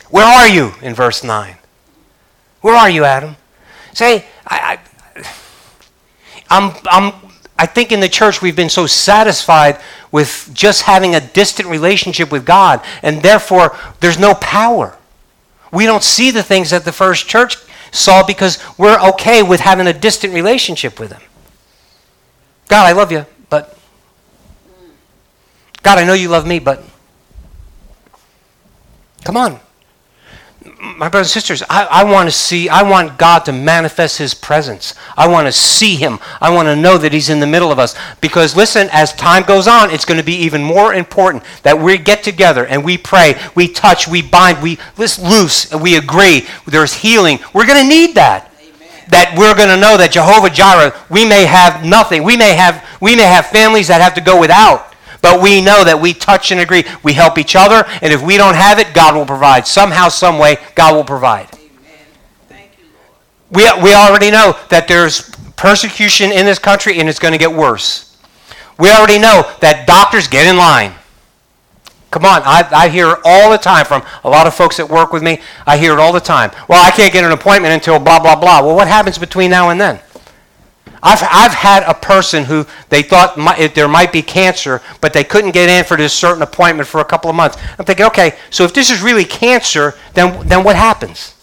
[0.10, 1.56] Where are you in verse 9?
[2.62, 3.38] Where are you, Adam?
[3.93, 4.80] Say, I,
[5.15, 5.23] I,
[6.49, 7.13] I'm, I'm,
[7.58, 9.80] I think in the church we've been so satisfied
[10.12, 14.97] with just having a distant relationship with God, and therefore there's no power.
[15.71, 17.58] We don't see the things that the first church
[17.91, 21.21] saw because we're okay with having a distant relationship with Him.
[22.67, 23.77] God, I love you, but.
[25.84, 26.84] God, I know you love me, but.
[29.23, 29.60] Come on
[30.80, 34.36] my brothers and sisters, I, I want to see, I want God to manifest His
[34.36, 34.93] presence.
[35.17, 36.19] I want to see Him.
[36.39, 37.95] I want to know that He's in the middle of us.
[38.21, 41.97] Because listen, as time goes on, it's going to be even more important that we
[41.97, 46.45] get together and we pray, we touch, we bind, we loose, we agree.
[46.67, 47.39] There's healing.
[47.54, 48.52] We're going to need that.
[49.10, 52.24] That we're going to know that Jehovah Jireh, we may have nothing.
[52.24, 54.90] We may have, we may have families that have to go without.
[55.21, 56.84] But we know that we touch and agree.
[57.03, 59.67] We help each other, and if we don't have it, God will provide.
[59.67, 61.47] Somehow, some way, God will provide.
[61.53, 61.69] You,
[63.51, 67.53] We, we already know that there's persecution in this country, and it's going to get
[67.53, 68.17] worse.
[68.79, 70.93] We already know that doctors get in line.
[72.10, 75.13] Come on, I, I hear all the time from a lot of folks that work
[75.13, 75.39] with me.
[75.65, 76.51] I hear it all the time.
[76.67, 78.62] Well, I can't get an appointment until blah, blah, blah.
[78.62, 79.99] Well, what happens between now and then?
[81.04, 85.24] I've, I've had a person who they thought might, there might be cancer, but they
[85.24, 87.58] couldn't get in for this certain appointment for a couple of months.
[87.80, 91.36] I'm thinking, okay, so if this is really cancer, then, then what happens?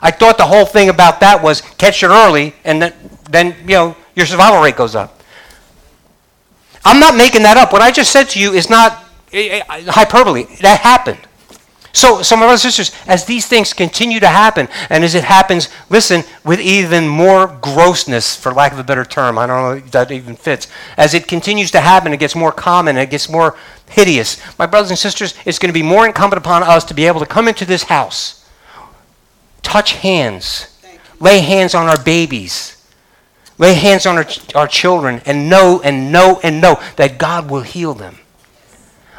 [0.00, 2.94] I thought the whole thing about that was catch it early, and then,
[3.28, 5.20] then you know your survival rate goes up.
[6.84, 7.72] I'm not making that up.
[7.72, 10.44] What I just said to you is not eh, eh, hyperbole.
[10.62, 11.18] That happened.
[11.92, 15.68] So, my brothers and sisters, as these things continue to happen, and as it happens,
[15.88, 19.90] listen, with even more grossness, for lack of a better term, I don't know if
[19.90, 23.56] that even fits, as it continues to happen, it gets more common, it gets more
[23.88, 24.40] hideous.
[24.56, 27.20] My brothers and sisters, it's going to be more incumbent upon us to be able
[27.20, 28.48] to come into this house,
[29.62, 30.78] touch hands,
[31.18, 32.86] lay hands on our babies,
[33.58, 37.62] lay hands on our, our children, and know and know and know that God will
[37.62, 38.20] heal them.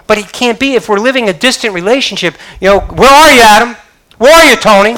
[0.07, 2.35] But it can't be if we're living a distant relationship.
[2.59, 3.75] You know, where are you, Adam?
[4.17, 4.97] Where are you, Tony?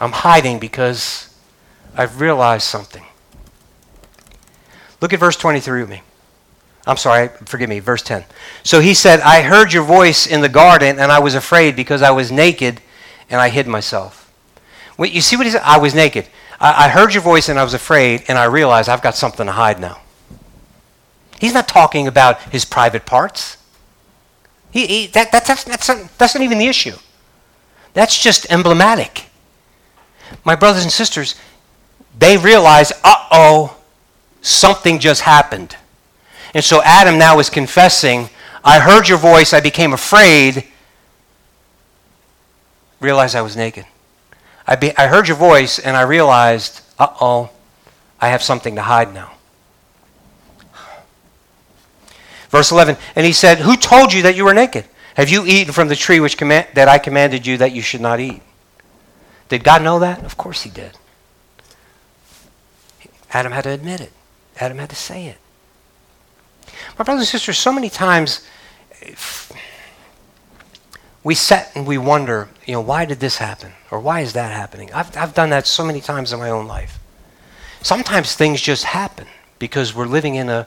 [0.00, 1.34] I'm hiding because
[1.94, 3.04] I've realized something.
[5.00, 6.02] Look at verse 23 with me.
[6.86, 8.24] I'm sorry, forgive me, verse 10.
[8.62, 12.02] So he said, I heard your voice in the garden, and I was afraid because
[12.02, 12.80] I was naked
[13.28, 14.32] and I hid myself.
[14.96, 15.62] Wait, you see what he said?
[15.64, 16.26] I was naked.
[16.58, 19.46] I, I heard your voice and I was afraid, and I realized I've got something
[19.46, 20.00] to hide now.
[21.40, 23.56] He's not talking about his private parts.
[24.70, 26.96] He, he, that, that, that's, that's, not, that's not even the issue.
[27.94, 29.24] That's just emblematic.
[30.44, 31.34] My brothers and sisters,
[32.18, 33.78] they realize, uh oh,
[34.42, 35.76] something just happened.
[36.52, 38.28] And so Adam now is confessing,
[38.62, 40.64] I heard your voice, I became afraid,
[43.00, 43.86] realized I was naked.
[44.66, 47.50] I, be, I heard your voice and I realized, uh oh,
[48.20, 49.32] I have something to hide now.
[52.50, 54.84] Verse 11, and he said, Who told you that you were naked?
[55.14, 58.00] Have you eaten from the tree which command, that I commanded you that you should
[58.00, 58.42] not eat?
[59.48, 60.24] Did God know that?
[60.24, 60.98] Of course he did.
[63.32, 64.12] Adam had to admit it.
[64.58, 65.38] Adam had to say it.
[66.98, 68.46] My brothers and sisters, so many times
[71.22, 73.72] we sit and we wonder, you know, why did this happen?
[73.90, 74.92] Or why is that happening?
[74.92, 76.98] I've, I've done that so many times in my own life.
[77.82, 79.26] Sometimes things just happen
[79.58, 80.66] because we're living in a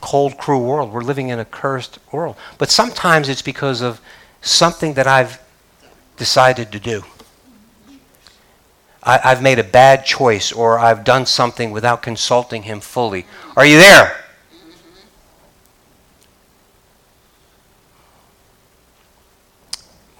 [0.00, 0.92] cold, cruel world.
[0.92, 2.36] We're living in a cursed world.
[2.58, 4.00] But sometimes it's because of
[4.40, 5.40] something that I've
[6.16, 7.04] decided to do.
[9.02, 13.24] I, have made a bad choice or I've done something without consulting him fully.
[13.56, 14.24] Are you there?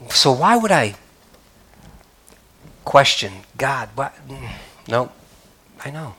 [0.08, 0.94] So why would I
[2.84, 3.90] question God?
[3.94, 4.14] What?
[4.26, 4.48] Mm,
[4.88, 5.12] no,
[5.84, 6.14] I know.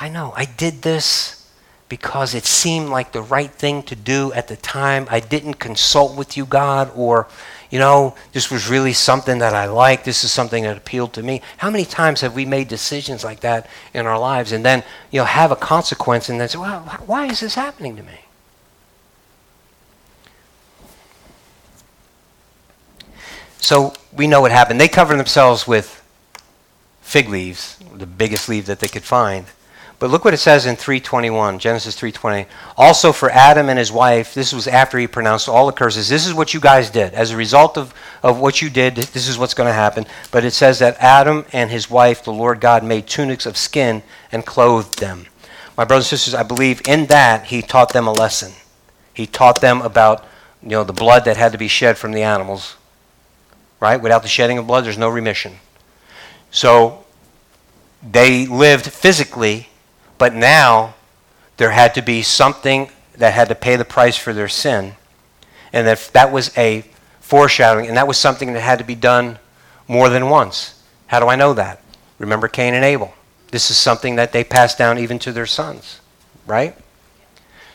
[0.00, 1.44] I know, I did this
[1.88, 5.08] because it seemed like the right thing to do at the time.
[5.10, 7.26] I didn't consult with you, God, or,
[7.68, 10.04] you know, this was really something that I liked.
[10.04, 11.42] This is something that appealed to me.
[11.56, 15.18] How many times have we made decisions like that in our lives and then, you
[15.18, 18.20] know, have a consequence and then say, well, why is this happening to me?
[23.58, 24.80] So we know what happened.
[24.80, 26.04] They covered themselves with
[27.00, 29.46] fig leaves, the biggest leaf that they could find.
[29.98, 32.48] But look what it says in 321, Genesis 320.
[32.76, 36.08] Also for Adam and his wife, this was after he pronounced all the curses.
[36.08, 37.14] This is what you guys did.
[37.14, 40.06] As a result of, of what you did, this is what's going to happen.
[40.30, 44.04] But it says that Adam and his wife, the Lord God, made tunics of skin
[44.30, 45.26] and clothed them.
[45.76, 48.52] My brothers and sisters, I believe in that he taught them a lesson.
[49.14, 50.24] He taught them about
[50.62, 52.76] you know, the blood that had to be shed from the animals.
[53.80, 54.00] Right?
[54.00, 55.56] Without the shedding of blood, there's no remission.
[56.52, 57.04] So
[58.02, 59.67] they lived physically
[60.18, 60.94] but now
[61.56, 64.94] there had to be something that had to pay the price for their sin.
[65.72, 66.84] And that, that was a
[67.20, 69.38] foreshadowing, and that was something that had to be done
[69.86, 70.82] more than once.
[71.08, 71.82] How do I know that?
[72.18, 73.12] Remember Cain and Abel.
[73.50, 76.00] This is something that they passed down even to their sons,
[76.46, 76.76] right?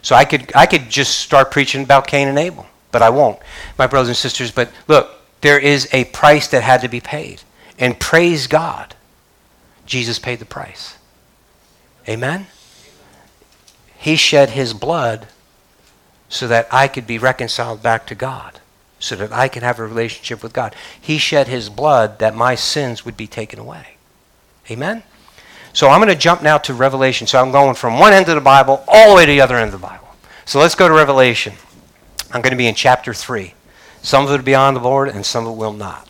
[0.01, 3.39] So I could, I could just start preaching about Cain and Abel, but I won't,
[3.77, 4.51] my brothers and sisters.
[4.51, 7.41] But look, there is a price that had to be paid.
[7.79, 8.95] And praise God,
[9.85, 10.97] Jesus paid the price.
[12.07, 12.47] Amen?
[13.97, 15.27] He shed his blood
[16.27, 18.59] so that I could be reconciled back to God,
[18.99, 20.75] so that I could have a relationship with God.
[20.99, 23.95] He shed his blood that my sins would be taken away.
[24.69, 25.03] Amen?
[25.71, 27.27] So I'm going to jump now to Revelation.
[27.27, 29.57] So I'm going from one end of the Bible all the way to the other
[29.57, 30.07] end of the Bible.
[30.45, 31.53] So let's go to Revelation.
[32.31, 33.53] I'm going to be in chapter 3.
[34.01, 36.09] Some of it will be on the board and some of it will not.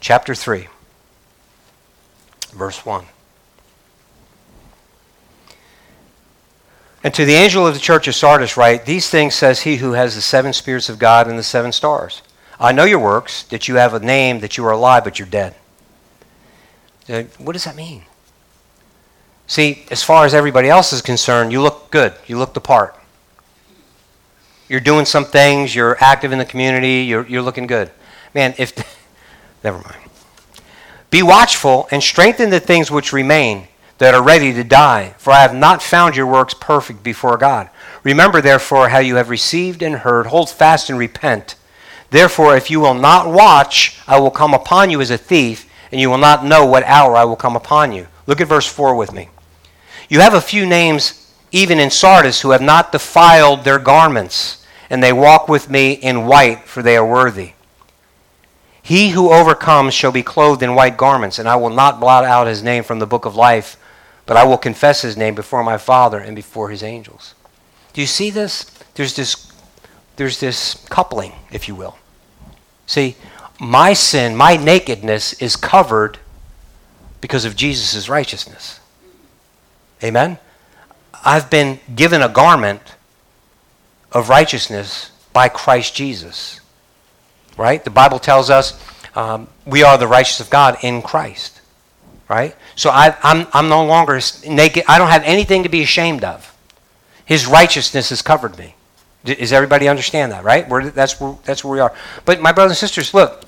[0.00, 0.68] Chapter 3
[2.52, 3.04] verse 1.
[7.04, 9.92] And to the angel of the church of Sardis write, These things says he who
[9.92, 12.22] has the seven spirits of God and the seven stars.
[12.60, 15.26] I know your works, that you have a name, that you are alive, but you're
[15.26, 15.56] dead.
[17.08, 18.04] Uh, what does that mean?
[19.48, 22.14] See, as far as everybody else is concerned, you look good.
[22.26, 22.96] You look the part.
[24.68, 27.90] You're doing some things, you're active in the community, you're, you're looking good.
[28.32, 28.72] Man, if.
[29.64, 30.01] Never mind.
[31.12, 35.42] Be watchful and strengthen the things which remain that are ready to die, for I
[35.42, 37.68] have not found your works perfect before God.
[38.02, 41.54] Remember, therefore, how you have received and heard, hold fast and repent.
[42.08, 46.00] Therefore, if you will not watch, I will come upon you as a thief, and
[46.00, 48.06] you will not know what hour I will come upon you.
[48.26, 49.28] Look at verse 4 with me.
[50.08, 55.02] You have a few names, even in Sardis, who have not defiled their garments, and
[55.02, 57.52] they walk with me in white, for they are worthy.
[58.82, 62.48] He who overcomes shall be clothed in white garments, and I will not blot out
[62.48, 63.76] his name from the book of life,
[64.26, 67.34] but I will confess his name before my Father and before his angels.
[67.92, 68.64] Do you see this?
[68.94, 69.52] There's this,
[70.16, 71.96] there's this coupling, if you will.
[72.86, 73.16] See,
[73.60, 76.18] my sin, my nakedness is covered
[77.20, 78.80] because of Jesus' righteousness.
[80.02, 80.38] Amen?
[81.24, 82.96] I've been given a garment
[84.10, 86.60] of righteousness by Christ Jesus
[87.56, 87.82] right?
[87.82, 88.80] The Bible tells us
[89.14, 91.60] um, we are the righteousness of God in Christ,
[92.28, 92.56] right?
[92.76, 94.84] So I, I'm, I'm no longer naked.
[94.88, 96.48] I don't have anything to be ashamed of.
[97.24, 98.74] His righteousness has covered me.
[99.24, 100.68] Does everybody understand that, right?
[100.68, 101.94] We're, that's, where, that's where we are.
[102.24, 103.44] But my brothers and sisters, look,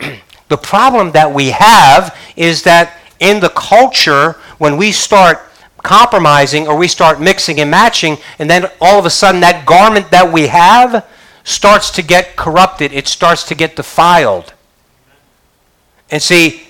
[0.48, 5.40] the problem that we have is that in the culture, when we start
[5.82, 10.10] compromising or we start mixing and matching, and then all of a sudden that garment
[10.10, 11.06] that we have
[11.48, 14.52] starts to get corrupted, it starts to get defiled.
[16.10, 16.62] And see,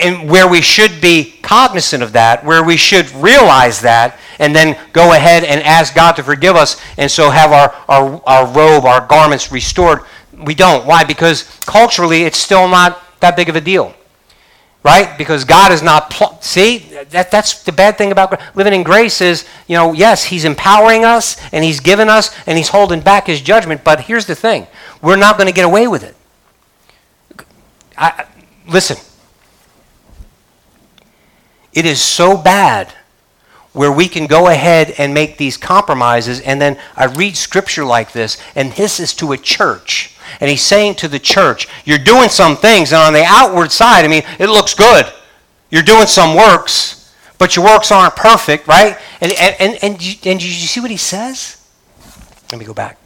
[0.00, 4.78] and where we should be cognizant of that, where we should realize that, and then
[4.92, 8.84] go ahead and ask God to forgive us, and so have our, our, our robe,
[8.84, 10.00] our garments restored,
[10.44, 10.86] we don't.
[10.86, 11.04] Why?
[11.04, 13.94] Because culturally, it's still not that big of a deal
[14.82, 15.16] right?
[15.16, 16.10] Because God is not.
[16.10, 16.78] Pl- See,
[17.10, 21.04] that, that's the bad thing about living in grace is, you know, yes, He's empowering
[21.04, 23.84] us and He's given us and He's holding back His judgment.
[23.84, 24.66] But here's the thing:
[25.00, 26.16] we're not going to get away with it.
[27.96, 28.26] I,
[28.68, 28.96] listen,
[31.72, 32.92] it is so bad
[33.72, 38.12] where we can go ahead and make these compromises, and then I read scripture like
[38.12, 42.28] this, and this is to a church and he's saying to the church, You're doing
[42.28, 45.06] some things, and on the outward side, I mean, it looks good.
[45.70, 48.98] You're doing some works, but your works aren't perfect, right?
[49.20, 51.66] And, and, and, and, you, you see what he says?
[52.50, 52.98] Let me go back.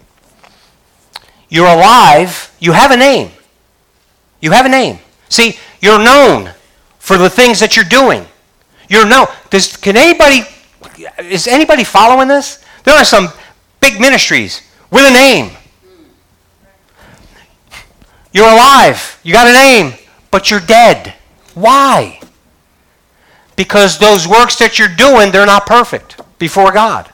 [1.49, 2.55] You're alive.
[2.59, 3.31] You have a name.
[4.41, 4.99] You have a name.
[5.29, 6.53] See, you're known
[6.99, 8.27] for the things that you're doing.
[8.89, 9.27] You're known.
[9.51, 10.43] Does, can anybody,
[11.19, 12.65] is anybody following this?
[12.85, 13.29] There are some
[13.81, 15.51] big ministries with a name.
[18.37, 19.19] You're alive.
[19.23, 19.95] You got a name,
[20.31, 21.15] but you're dead.
[21.55, 22.21] Why?
[23.57, 27.11] Because those works that you're doing, they're not perfect before God.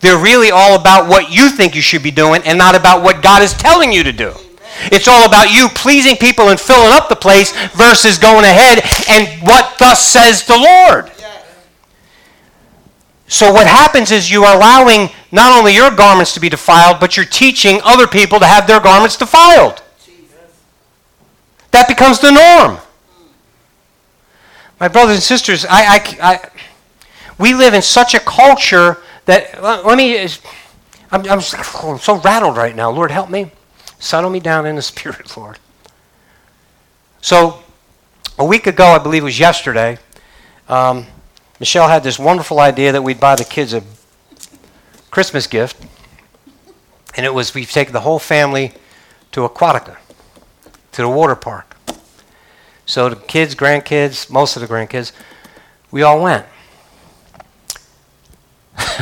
[0.00, 3.22] They're really all about what you think you should be doing and not about what
[3.22, 4.32] God is telling you to do.
[4.84, 8.80] It's all about you pleasing people and filling up the place versus going ahead
[9.10, 11.12] and what thus says the Lord.
[13.28, 17.14] So what happens is you are allowing not only your garments to be defiled, but
[17.14, 19.82] you're teaching other people to have their garments defiled.
[21.76, 22.78] That becomes the norm.
[24.80, 26.50] My brothers and sisters, I, I, I
[27.36, 28.96] we live in such a culture
[29.26, 30.26] that, let me,
[31.12, 32.90] I'm, I'm so rattled right now.
[32.90, 33.50] Lord, help me.
[33.98, 35.58] Settle me down in the spirit, Lord.
[37.20, 37.62] So,
[38.38, 39.98] a week ago, I believe it was yesterday,
[40.70, 41.04] um,
[41.60, 43.82] Michelle had this wonderful idea that we'd buy the kids a
[45.10, 45.76] Christmas gift.
[47.18, 48.72] And it was we've taken the whole family
[49.32, 49.98] to Aquatica
[50.96, 51.76] to the water park.
[52.86, 55.12] So the kids, grandkids, most of the grandkids,
[55.90, 56.46] we all went.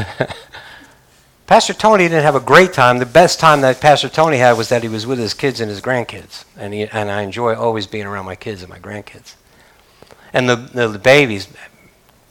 [1.46, 2.98] Pastor Tony didn't have a great time.
[2.98, 5.70] The best time that Pastor Tony had was that he was with his kids and
[5.70, 6.44] his grandkids.
[6.56, 9.36] And, he, and I enjoy always being around my kids and my grandkids.
[10.32, 11.46] And the, the, the babies,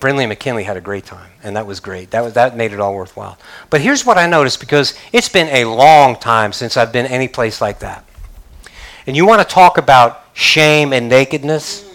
[0.02, 2.12] Brindley and McKinley had a great time, and that was great.
[2.12, 3.38] That, was, that made it all worthwhile.
[3.70, 7.30] But here's what I noticed because it's been a long time since I've been any
[7.30, 8.04] place like that.
[9.06, 11.90] And you want to talk about shame and nakedness?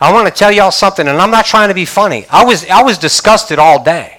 [0.00, 2.24] I want to tell y'all something, and I'm not trying to be funny.
[2.30, 4.18] I was, I was disgusted all day.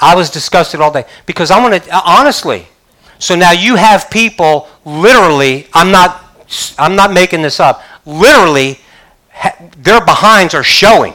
[0.00, 2.66] I was disgusted all day because I want to uh, honestly.
[3.18, 5.66] So now you have people literally.
[5.72, 6.22] I'm not.
[6.78, 7.82] I'm not making this up.
[8.04, 8.78] Literally,
[9.78, 11.14] their behinds are showing.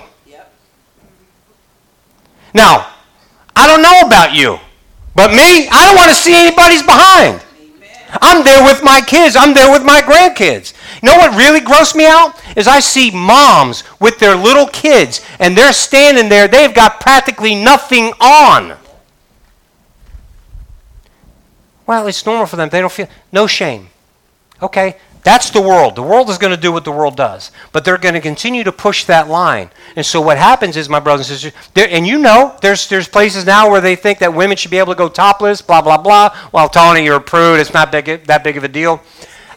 [2.54, 2.92] Now,
[3.56, 4.58] I don't know about you.
[5.20, 7.44] But me, I don't want to see anybody's behind.
[8.22, 9.36] I'm there with my kids.
[9.36, 10.74] I'm there with my grandkids.
[11.04, 12.42] You know what really grossed me out?
[12.56, 17.54] Is I see moms with their little kids and they're standing there, they've got practically
[17.54, 18.78] nothing on.
[21.86, 22.70] Well, it's normal for them.
[22.70, 23.90] They don't feel no shame.
[24.62, 25.96] Okay, that's the world.
[25.96, 28.64] The world is going to do what the world does, but they're going to continue
[28.64, 29.70] to push that line.
[29.96, 33.46] And so what happens is, my brothers and sisters, and you know, there's there's places
[33.46, 36.36] now where they think that women should be able to go topless, blah blah blah.
[36.54, 37.60] Well, Tony, you're a prude.
[37.60, 39.02] It's not big, that big of a deal.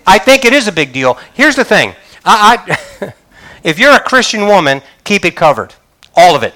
[0.05, 1.15] I think it is a big deal.
[1.33, 1.95] Here's the thing.
[2.25, 3.15] I, I
[3.63, 5.75] if you're a Christian woman, keep it covered,
[6.17, 6.55] all of it.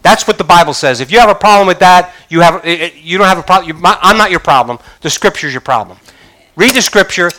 [0.00, 1.00] That's what the Bible says.
[1.00, 3.82] If you have a problem with that, you have you don't have a problem.
[3.84, 4.78] I'm not your problem.
[5.02, 5.98] The Scripture's your problem.
[6.54, 7.30] Read the Scripture,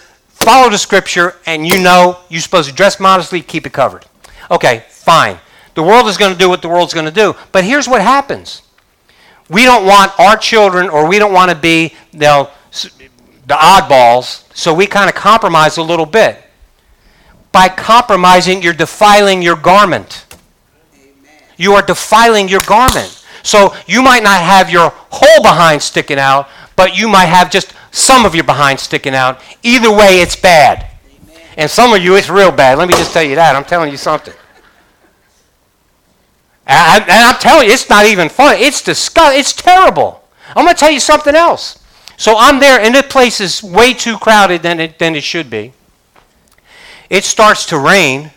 [0.47, 4.05] follow the Scripture, and you know you're supposed to dress modestly, keep it covered.
[4.49, 5.37] Okay, fine.
[5.75, 7.35] The world is going to do what the world's going to do.
[7.51, 8.61] But here's what happens.
[9.49, 14.43] We don't want our children, or we don't want to be you know, the oddballs,
[14.55, 16.37] so we kind of compromise a little bit.
[17.51, 20.25] By compromising, you're defiling your garment
[21.57, 23.25] you are defiling your garment.
[23.43, 27.73] So you might not have your whole behind sticking out, but you might have just
[27.97, 29.41] some of your behind sticking out.
[29.63, 30.87] Either way, it's bad.
[31.23, 31.41] Amen.
[31.57, 32.77] And some of you, it's real bad.
[32.77, 33.55] Let me just tell you that.
[33.55, 34.33] I'm telling you something.
[36.67, 38.57] And, I, am telling you, it's not even fun.
[38.57, 39.39] It's disgusting.
[39.39, 40.23] It's terrible.
[40.55, 41.83] I'm going to tell you something else.
[42.17, 45.49] So I'm there, and the place is way too crowded than it, than it should
[45.49, 45.73] be.
[47.09, 48.31] It starts to rain,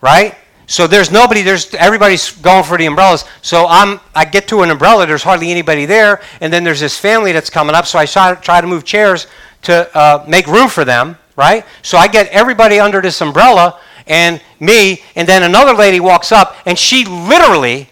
[0.00, 0.36] right?
[0.72, 3.26] So there's nobody, there's everybody's going for the umbrellas.
[3.42, 6.98] So I'm I get to an umbrella, there's hardly anybody there, and then there's this
[6.98, 7.84] family that's coming up.
[7.86, 9.26] So I try, try to move chairs
[9.64, 11.66] to uh, make room for them, right?
[11.82, 16.56] So I get everybody under this umbrella and me, and then another lady walks up
[16.64, 17.90] and she literally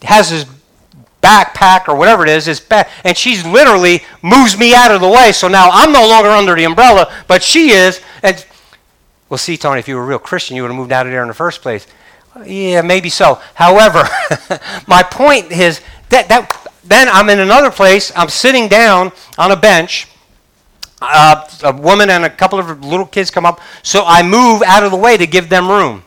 [0.00, 0.46] has this
[1.22, 5.08] backpack or whatever it is, is back, and she's literally moves me out of the
[5.08, 5.32] way.
[5.32, 8.00] So now I'm no longer under the umbrella, but she is.
[8.22, 8.42] And
[9.28, 11.12] well, see, Tony, if you were a real Christian, you would have moved out of
[11.12, 11.86] there in the first place.
[12.44, 13.40] Yeah, maybe so.
[13.54, 14.08] However,
[14.86, 15.80] my point is
[16.10, 18.12] that, that then I'm in another place.
[18.14, 20.08] I'm sitting down on a bench.
[21.00, 24.82] Uh, a woman and a couple of little kids come up, so I move out
[24.82, 26.02] of the way to give them room.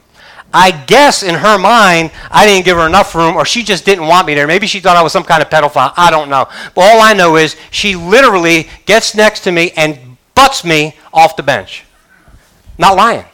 [0.52, 4.08] I guess in her mind, I didn't give her enough room, or she just didn't
[4.08, 4.48] want me there.
[4.48, 5.94] Maybe she thought I was some kind of pedophile.
[5.96, 6.48] I don't know.
[6.74, 11.36] But all I know is she literally gets next to me and butts me off
[11.36, 11.84] the bench.
[12.80, 13.26] Not lying.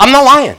[0.00, 0.56] I'm not lying.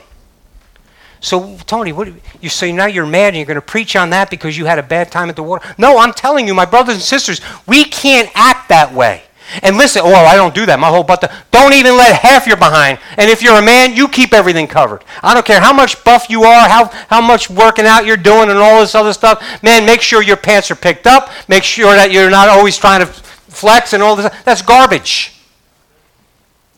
[1.20, 2.08] So, Tony, what
[2.40, 4.78] you say now you're mad and you're going to preach on that because you had
[4.78, 5.74] a bad time at the water?
[5.78, 9.22] No, I'm telling you, my brothers and sisters, we can't act that way.
[9.62, 10.80] And listen, oh, I don't do that.
[10.80, 11.30] My whole butt.
[11.50, 12.98] Don't even let half your behind.
[13.18, 15.04] And if you're a man, you keep everything covered.
[15.22, 18.48] I don't care how much buff you are, how, how much working out you're doing,
[18.48, 19.62] and all this other stuff.
[19.62, 21.30] Man, make sure your pants are picked up.
[21.48, 24.32] Make sure that you're not always trying to flex and all this.
[24.44, 25.34] That's garbage.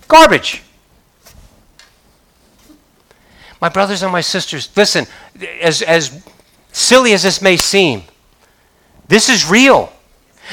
[0.08, 0.63] Garbage.
[3.64, 5.06] My brothers and my sisters, listen,
[5.62, 6.22] as, as
[6.70, 8.02] silly as this may seem,
[9.08, 9.90] this is real.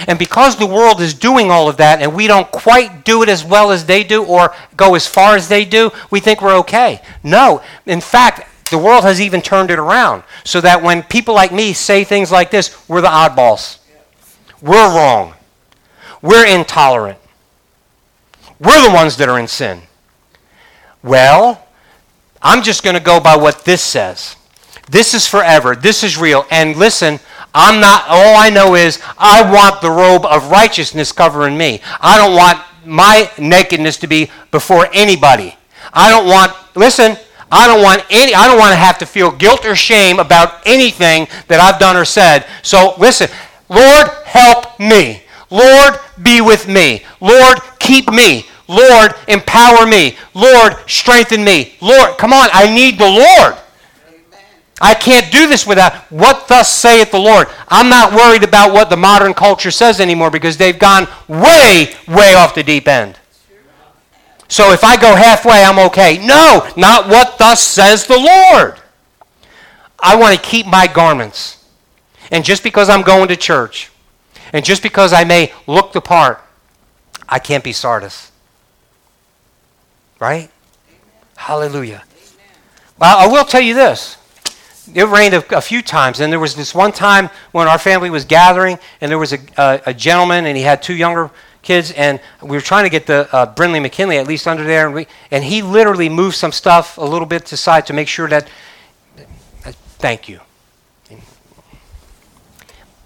[0.08, 3.28] And because the world is doing all of that and we don't quite do it
[3.28, 6.58] as well as they do or go as far as they do, we think we're
[6.60, 7.02] okay.
[7.22, 7.62] No.
[7.86, 11.74] In fact, the world has even turned it around so that when people like me
[11.74, 13.80] say things like this, we're the oddballs.
[14.62, 15.34] We're wrong.
[16.22, 17.20] We're intolerant.
[18.58, 19.82] We're the ones that are in sin.
[21.04, 21.68] Well,
[22.42, 24.36] I'm just going to go by what this says.
[24.90, 25.76] This is forever.
[25.76, 26.46] This is real.
[26.52, 27.20] And listen,
[27.54, 31.82] I'm not, all I know is I want the robe of righteousness covering me.
[32.00, 35.56] I don't want my nakedness to be before anybody.
[35.94, 37.18] I don't want, listen,
[37.52, 40.66] I don't want any, I don't want to have to feel guilt or shame about
[40.66, 42.46] anything that I've done or said.
[42.64, 43.30] So listen,
[43.70, 45.24] Lord, help me.
[45.50, 47.04] Lord, be with me.
[47.20, 48.46] Lord, keep me.
[48.72, 50.16] Lord, empower me.
[50.34, 51.76] Lord, strengthen me.
[51.82, 53.58] Lord, come on, I need the Lord.
[54.80, 57.48] I can't do this without what thus saith the Lord.
[57.68, 62.34] I'm not worried about what the modern culture says anymore because they've gone way, way
[62.34, 63.20] off the deep end.
[64.48, 66.18] So if I go halfway, I'm okay.
[66.26, 68.80] No, not what thus says the Lord.
[70.00, 71.64] I want to keep my garments.
[72.32, 73.92] And just because I'm going to church,
[74.54, 76.42] and just because I may look the part,
[77.28, 78.31] I can't be Sardis.
[80.22, 80.52] Right?
[81.36, 82.04] Hallelujah.
[83.00, 84.18] Well, I will tell you this.
[84.94, 88.12] It rained a, a, few times, and there was this one time when our family
[88.12, 91.32] was gathering, and there was a, a, a gentleman, and he had two younger
[91.64, 94.86] kids, and we were trying to get the uh, Brindley McKinley at least under there,
[94.86, 98.08] and, we, and he literally moved some stuff a little bit to side to make
[98.08, 98.48] sure that.
[99.66, 100.40] Uh, thank you.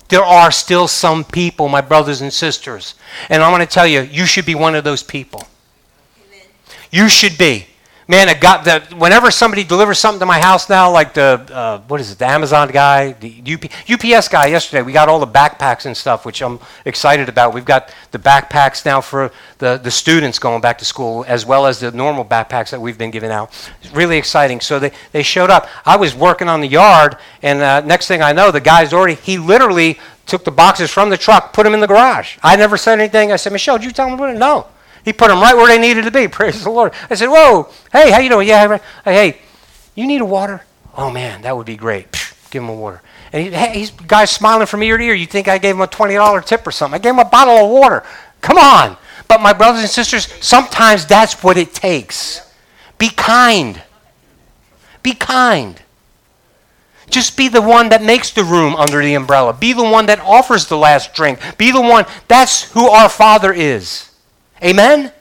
[0.10, 2.96] There are still some people, my brothers and sisters.
[3.30, 5.48] And I'm going to tell you, you should be one of those people.
[6.96, 7.66] You should be.
[8.08, 12.00] Man, got the, whenever somebody delivers something to my house now, like the, uh, what
[12.00, 15.86] is it, the Amazon guy, the UP, UPS guy yesterday, we got all the backpacks
[15.86, 17.54] and stuff, which I'm excited about.
[17.54, 21.66] We've got the backpacks now for the, the students going back to school, as well
[21.66, 23.52] as the normal backpacks that we've been giving out.
[23.82, 24.62] It's really exciting.
[24.62, 25.68] So they, they showed up.
[25.86, 29.16] I was working on the yard, and uh, next thing I know, the guy's already,
[29.16, 32.38] he literally took the boxes from the truck, put them in the garage.
[32.42, 33.34] I never said anything.
[33.34, 34.68] I said, Michelle, did you tell him No.
[35.06, 36.28] He put them right where they needed to be.
[36.28, 36.92] Praise the Lord.
[37.10, 38.48] I said, Whoa, hey, how you doing?
[38.48, 39.38] Yeah, hey,
[39.94, 40.64] you need a water?
[40.98, 42.08] Oh, man, that would be great.
[42.50, 43.02] Give him a water.
[43.32, 45.14] And he, hey, he's guy's smiling from ear to ear.
[45.14, 46.96] You think I gave him a $20 tip or something.
[46.96, 48.04] I gave him a bottle of water.
[48.42, 48.98] Come on.
[49.28, 52.42] But my brothers and sisters, sometimes that's what it takes.
[52.98, 53.82] Be kind.
[55.04, 55.82] Be kind.
[57.10, 59.54] Just be the one that makes the room under the umbrella.
[59.54, 61.40] Be the one that offers the last drink.
[61.58, 62.06] Be the one.
[62.28, 64.12] That's who our Father is.
[64.66, 65.12] Amen?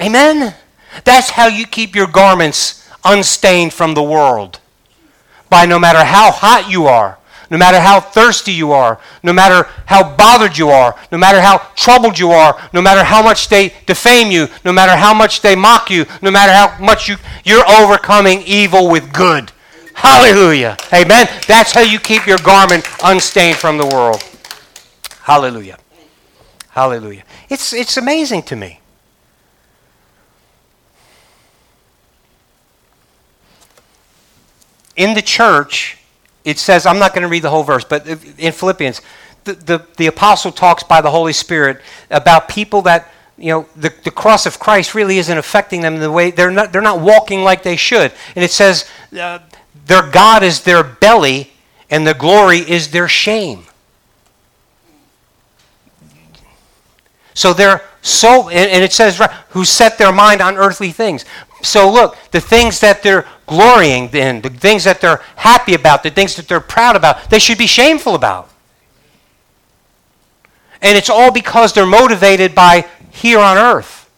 [0.00, 0.54] Amen?
[1.04, 4.60] That's how you keep your garments unstained from the world.
[5.48, 7.18] By no matter how hot you are,
[7.50, 11.58] no matter how thirsty you are, no matter how bothered you are, no matter how
[11.76, 15.56] troubled you are, no matter how much they defame you, no matter how much they
[15.56, 19.50] mock you, no matter how much you, you're overcoming evil with good.
[19.94, 20.76] Hallelujah.
[20.92, 21.28] Amen.
[21.46, 24.22] That's how you keep your garment unstained from the world.
[25.22, 25.78] Hallelujah.
[26.78, 27.24] Hallelujah.
[27.48, 28.78] It's, it's amazing to me.
[34.94, 35.98] In the church,
[36.44, 39.00] it says, I'm not going to read the whole verse, but in Philippians,
[39.42, 41.80] the, the, the apostle talks by the Holy Spirit
[42.12, 46.10] about people that you know the, the cross of christ really isn't affecting them the
[46.10, 49.38] way they're not they're not walking like they should and it says uh,
[49.86, 51.52] their god is their belly
[51.88, 53.67] and the glory is their shame
[57.38, 61.24] So they're so, and it says, who set their mind on earthly things.
[61.62, 66.10] So look, the things that they're glorying in, the things that they're happy about, the
[66.10, 68.50] things that they're proud about, they should be shameful about.
[70.82, 74.10] And it's all because they're motivated by here on earth.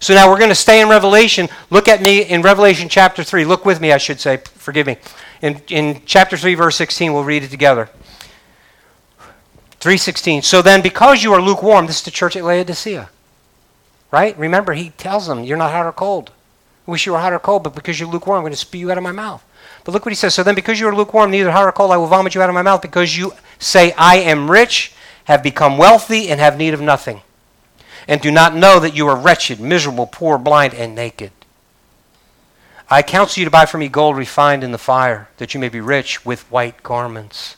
[0.00, 1.48] So now we're going to stay in Revelation.
[1.70, 3.44] Look at me in Revelation chapter 3.
[3.44, 4.38] Look with me, I should say.
[4.38, 4.96] Forgive me.
[5.40, 7.88] In, in chapter 3, verse 16, we'll read it together.
[9.80, 10.44] 3.16.
[10.44, 13.08] So then, because you are lukewarm, this is the church at Laodicea.
[14.10, 14.38] Right?
[14.38, 16.30] Remember, he tells them, you're not hot or cold.
[16.86, 18.80] I wish you were hot or cold, but because you're lukewarm, I'm going to spew
[18.80, 19.42] you out of my mouth.
[19.84, 20.34] But look what he says.
[20.34, 22.50] So then, because you are lukewarm, neither hot or cold, I will vomit you out
[22.50, 24.92] of my mouth, because you say, I am rich,
[25.24, 27.22] have become wealthy, and have need of nothing.
[28.06, 31.30] And do not know that you are wretched, miserable, poor, blind, and naked.
[32.90, 35.68] I counsel you to buy from me gold refined in the fire, that you may
[35.68, 37.56] be rich with white garments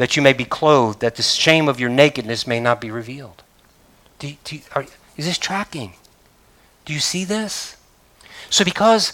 [0.00, 3.42] that you may be clothed, that the shame of your nakedness may not be revealed.
[4.18, 4.86] Do, do, are,
[5.18, 5.92] is this tracking?
[6.86, 7.76] Do you see this?
[8.48, 9.12] So, because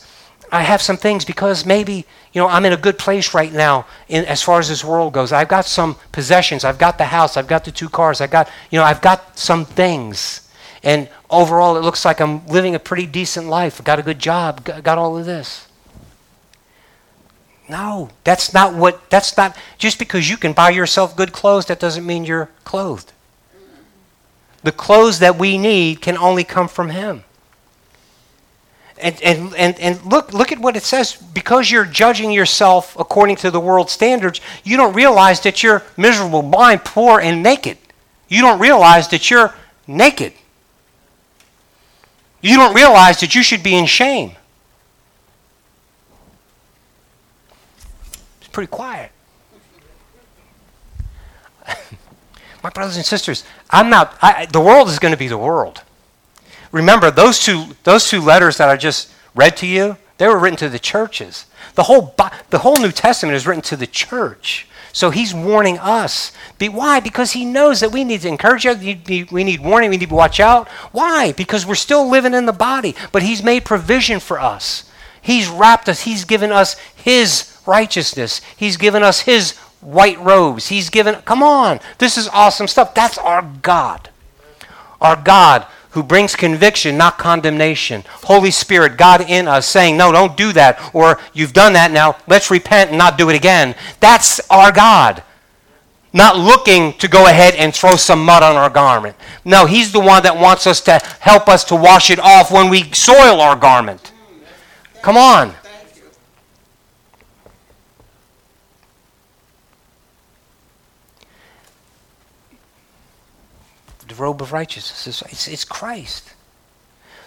[0.53, 3.87] I have some things, because maybe you know I'm in a good place right now
[4.07, 5.33] in, as far as this world goes.
[5.33, 6.63] I've got some possessions.
[6.63, 7.37] I've got the house.
[7.37, 8.21] I've got the two cars.
[8.21, 10.49] I've got you know I've got some things,
[10.85, 13.81] and overall it looks like I'm living a pretty decent life.
[13.81, 14.63] I've got a good job.
[14.65, 15.66] Got all of this.
[17.69, 21.81] No, that's not what, that's not, just because you can buy yourself good clothes, that
[21.81, 23.13] doesn't mean you're clothed.
[24.63, 27.25] The clothes that we need can only come from Him.
[28.99, 31.17] And, and, and, and look, look at what it says.
[31.17, 36.43] Because you're judging yourself according to the world standards, you don't realize that you're miserable,
[36.43, 37.79] blind, poor, and naked.
[38.29, 39.55] You don't realize that you're
[39.87, 40.33] naked.
[42.41, 44.33] You don't realize that you should be in shame.
[48.57, 49.13] Pretty quiet.
[52.63, 55.83] My brothers and sisters, I'm not, I, the world is going to be the world.
[56.73, 60.57] Remember, those two, those two letters that I just read to you, they were written
[60.61, 61.45] to the churches.
[61.75, 62.15] The whole,
[62.49, 64.67] the whole New Testament is written to the church.
[64.91, 66.33] So he's warning us.
[66.57, 67.01] Be, why?
[67.01, 68.75] Because he knows that we need to encourage you.
[69.31, 69.91] We need warning.
[69.91, 70.67] We need to watch out.
[70.93, 71.33] Why?
[71.33, 72.97] Because we're still living in the body.
[73.13, 74.91] But he's made provision for us.
[75.21, 76.05] He's wrapped us.
[76.05, 78.41] He's given us his righteousness.
[78.57, 80.69] He's given us His white robes.
[80.69, 82.95] He's given, come on, this is awesome stuff.
[82.95, 84.11] That's our God.
[85.01, 88.05] Our God who brings conviction, not condemnation.
[88.25, 90.91] Holy Spirit, God in us, saying, No, don't do that.
[90.93, 93.75] Or you've done that now, let's repent and not do it again.
[93.99, 95.23] That's our God.
[96.13, 99.17] Not looking to go ahead and throw some mud on our garment.
[99.43, 102.69] No, He's the one that wants us to help us to wash it off when
[102.69, 104.13] we soil our garment.
[105.01, 105.55] Come on.
[114.21, 115.23] Robe of righteousness.
[115.23, 116.35] It's, it's Christ.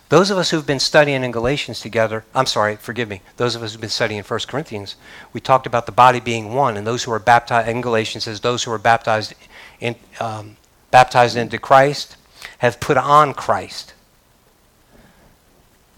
[0.10, 3.62] Those of us who've been studying in Galatians together, I'm sorry, forgive me, those of
[3.62, 4.96] us who've been studying in 1 Corinthians,
[5.34, 8.40] we talked about the body being one, and those who are baptized, in Galatians says,
[8.40, 9.36] those who are baptized,
[9.80, 10.58] in, um,
[10.90, 12.18] baptized into Christ
[12.58, 13.94] have put on Christ.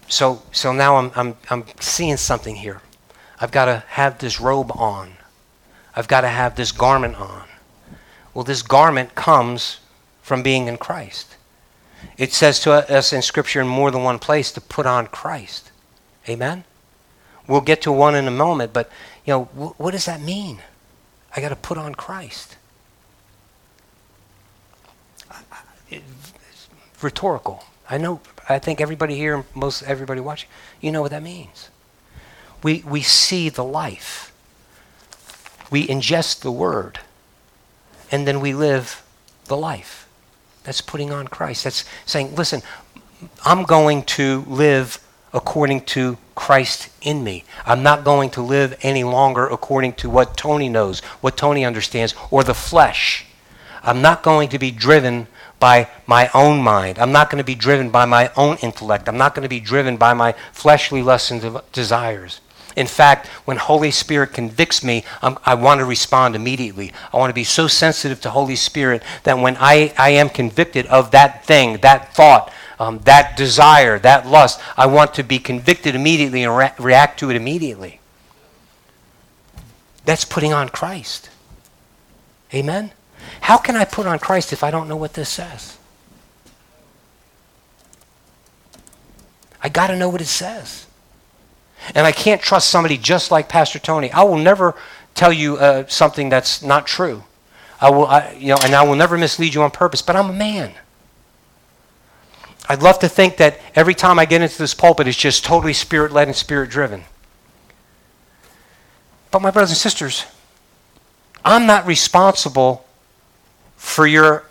[0.09, 2.81] So, so now I'm, I'm, I'm seeing something here.
[3.39, 5.13] I've got to have this robe on.
[5.95, 7.47] I've got to have this garment on.
[8.33, 9.79] Well, this garment comes
[10.31, 11.35] from being in Christ.
[12.17, 15.71] It says to us in Scripture in more than one place to put on Christ.
[16.29, 16.63] Amen?
[17.49, 18.89] We'll get to one in a moment, but
[19.25, 20.61] you know, wh- what does that mean?
[21.35, 22.55] I got to put on Christ.
[25.89, 26.69] It's
[27.01, 27.65] rhetorical.
[27.89, 28.21] I know.
[28.47, 30.47] I think everybody here, most everybody watching,
[30.79, 31.67] you know what that means.
[32.63, 34.31] We we see the life.
[35.69, 37.01] We ingest the word,
[38.09, 39.03] and then we live
[39.47, 40.00] the life.
[40.63, 41.63] That's putting on Christ.
[41.63, 42.61] That's saying, listen,
[43.45, 44.99] I'm going to live
[45.33, 47.45] according to Christ in me.
[47.65, 52.13] I'm not going to live any longer according to what Tony knows, what Tony understands,
[52.29, 53.25] or the flesh.
[53.83, 55.27] I'm not going to be driven
[55.59, 56.99] by my own mind.
[56.99, 59.07] I'm not going to be driven by my own intellect.
[59.07, 62.41] I'm not going to be driven by my fleshly lusts and desires.
[62.75, 66.91] In fact, when Holy Spirit convicts me, I'm, i want to respond immediately.
[67.13, 70.85] I want to be so sensitive to Holy Spirit that when I, I am convicted
[70.87, 75.95] of that thing, that thought, um, that desire, that lust, I want to be convicted
[75.95, 77.99] immediately and re- react to it immediately.
[80.05, 81.29] That's putting on Christ.
[82.53, 82.91] Amen?
[83.41, 85.77] How can I put on Christ if I don't know what this says?
[89.63, 90.87] I got to know what it says.
[91.95, 94.11] And I can't trust somebody just like Pastor Tony.
[94.11, 94.75] I will never
[95.15, 97.23] tell you uh, something that's not true.
[97.79, 100.01] I will, I, you know, and I will never mislead you on purpose.
[100.01, 100.73] But I'm a man.
[102.69, 105.73] I'd love to think that every time I get into this pulpit, it's just totally
[105.73, 107.03] spirit led and spirit driven.
[109.31, 110.25] But my brothers and sisters,
[111.43, 112.85] I'm not responsible
[113.75, 114.45] for your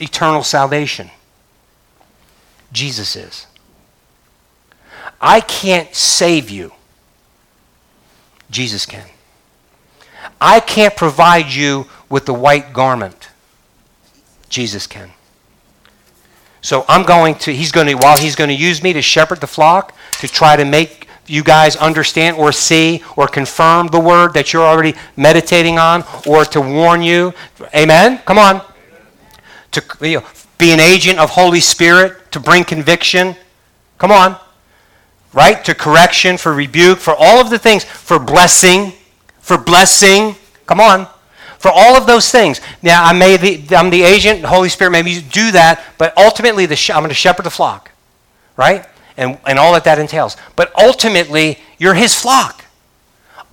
[0.00, 1.10] eternal salvation.
[2.72, 3.46] Jesus is.
[5.22, 6.72] I can't save you.
[8.50, 9.06] Jesus can.
[10.40, 13.28] I can't provide you with the white garment.
[14.48, 15.10] Jesus can.
[16.60, 19.40] So I'm going to, he's going to, while he's going to use me to shepherd
[19.40, 24.34] the flock, to try to make you guys understand or see or confirm the word
[24.34, 27.32] that you're already meditating on, or to warn you.
[27.74, 28.18] Amen?
[28.26, 28.60] Come on.
[29.70, 30.26] To you know,
[30.58, 33.36] be an agent of Holy Spirit, to bring conviction.
[33.98, 34.36] Come on
[35.32, 35.64] right?
[35.64, 38.92] To correction, for rebuke, for all of the things, for blessing,
[39.40, 40.36] for blessing.
[40.66, 41.06] Come on.
[41.58, 42.60] For all of those things.
[42.82, 46.16] Now, I may be, I'm the agent, the Holy Spirit made me do that, but
[46.18, 47.90] ultimately, the, I'm going to shepherd the flock,
[48.56, 48.84] right?
[49.16, 50.36] And, and all that that entails.
[50.56, 52.64] But ultimately, you're his flock.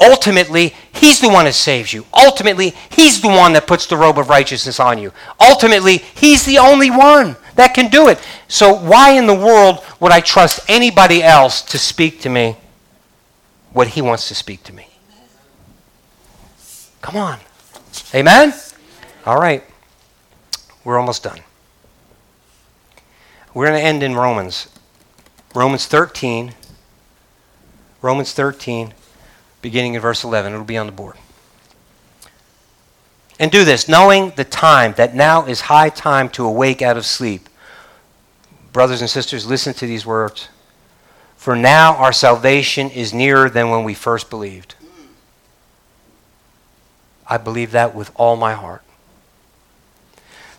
[0.01, 2.05] Ultimately, he's the one that saves you.
[2.13, 5.11] Ultimately, he's the one that puts the robe of righteousness on you.
[5.39, 8.19] Ultimately, he's the only one that can do it.
[8.47, 12.57] So, why in the world would I trust anybody else to speak to me
[13.73, 14.87] what he wants to speak to me?
[17.01, 17.39] Come on.
[18.13, 18.53] Amen?
[19.25, 19.63] All right.
[20.83, 21.39] We're almost done.
[23.53, 24.69] We're going to end in Romans.
[25.53, 26.53] Romans 13.
[28.01, 28.93] Romans 13,
[29.61, 30.53] beginning in verse 11.
[30.53, 31.17] It'll be on the board.
[33.39, 37.05] And do this, knowing the time, that now is high time to awake out of
[37.05, 37.48] sleep.
[38.71, 40.49] Brothers and sisters, listen to these words.
[41.35, 44.75] For now our salvation is nearer than when we first believed.
[47.25, 48.83] I believe that with all my heart.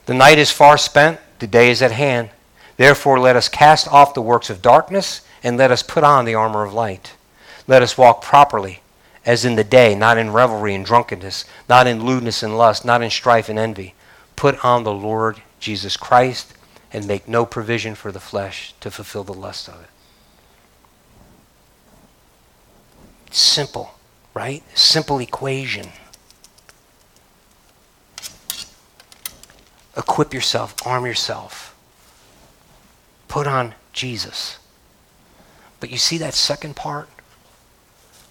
[0.07, 2.31] The night is far spent, the day is at hand.
[2.77, 6.35] Therefore, let us cast off the works of darkness and let us put on the
[6.35, 7.15] armor of light.
[7.67, 8.81] Let us walk properly
[9.27, 13.03] as in the day, not in revelry and drunkenness, not in lewdness and lust, not
[13.03, 13.95] in strife and envy.
[14.35, 16.55] Put on the Lord Jesus Christ
[16.93, 19.89] and make no provision for the flesh to fulfill the lust of it.
[23.31, 23.95] Simple,
[24.35, 24.63] right?
[24.77, 25.89] Simple equation.
[29.97, 31.77] Equip yourself, arm yourself.
[33.29, 34.59] Put on Jesus.
[35.79, 37.09] But you see that second part?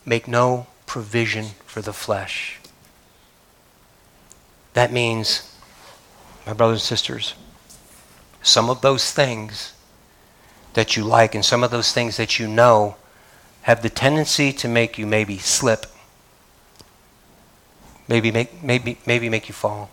[0.05, 2.59] Make no provision for the flesh.
[4.73, 5.55] That means,
[6.45, 7.35] my brothers and sisters,
[8.41, 9.73] some of those things
[10.73, 12.95] that you like and some of those things that you know
[13.63, 15.85] have the tendency to make you maybe slip,
[18.07, 19.89] maybe make, maybe, maybe make you fall.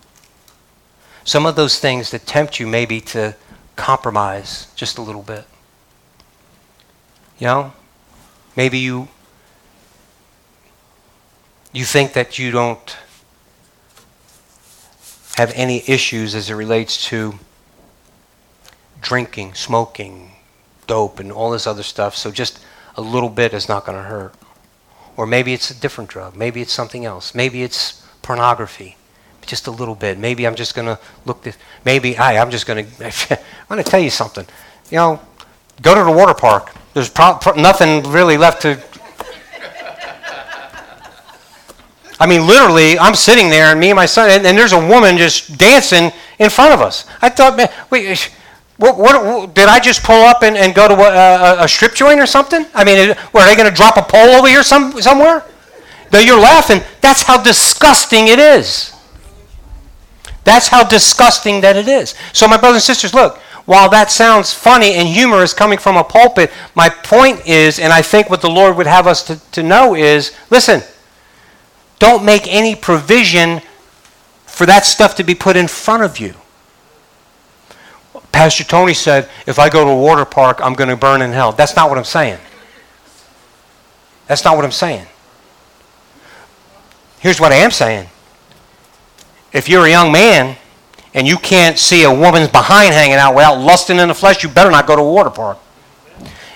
[1.24, 3.34] Some of those things that tempt you maybe to
[3.74, 5.44] compromise just a little bit.
[7.38, 7.72] You know?
[8.54, 9.08] Maybe you
[11.72, 12.96] you think that you don't
[15.36, 17.38] have any issues as it relates to
[19.00, 20.32] drinking, smoking,
[20.86, 22.58] dope, and all this other stuff, so just
[22.96, 24.34] a little bit is not going to hurt.
[25.16, 26.36] Or maybe it's a different drug.
[26.36, 27.34] Maybe it's something else.
[27.34, 28.96] Maybe it's pornography.
[29.46, 30.18] Just a little bit.
[30.18, 31.56] Maybe I'm just going to look this.
[31.84, 33.04] Maybe, hi, I'm just going to.
[33.04, 34.44] I'm going to tell you something.
[34.90, 35.20] You know,
[35.82, 36.74] go to the water park.
[36.94, 38.80] There's pro- pro- nothing really left to
[42.18, 44.88] I mean, literally, I'm sitting there, and me and my son, and, and there's a
[44.88, 47.04] woman just dancing in front of us.
[47.20, 48.30] I thought, man, wait,
[48.78, 51.68] what, what, did I just pull up and, and go to a, uh, a, a
[51.68, 52.66] strip joint or something?
[52.74, 55.44] I mean, were they going to drop a pole over here some, somewhere?
[56.10, 58.92] Though you're laughing, that's how disgusting it is.
[60.44, 62.14] That's how disgusting that it is.
[62.32, 66.04] So, my brothers and sisters, look, while that sounds funny and humorous coming from a
[66.04, 69.62] pulpit, my point is, and I think what the Lord would have us to, to
[69.62, 70.82] know is listen,
[71.98, 73.60] don't make any provision
[74.44, 76.34] for that stuff to be put in front of you.
[78.36, 81.32] Pastor Tony said, if I go to a water park, I'm going to burn in
[81.32, 81.52] hell.
[81.52, 82.38] That's not what I'm saying.
[84.26, 85.06] That's not what I'm saying.
[87.18, 88.10] Here's what I am saying.
[89.54, 90.58] If you're a young man
[91.14, 94.50] and you can't see a woman's behind hanging out without lusting in the flesh, you
[94.50, 95.56] better not go to a water park.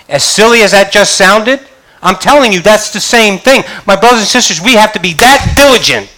[0.07, 1.61] As silly as that just sounded,
[2.03, 3.63] I'm telling you, that's the same thing.
[3.87, 6.15] My brothers and sisters, we have to be that diligent.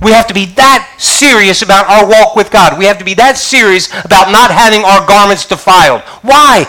[0.00, 2.78] We have to be that serious about our walk with God.
[2.78, 6.02] We have to be that serious about not having our garments defiled.
[6.22, 6.64] Why?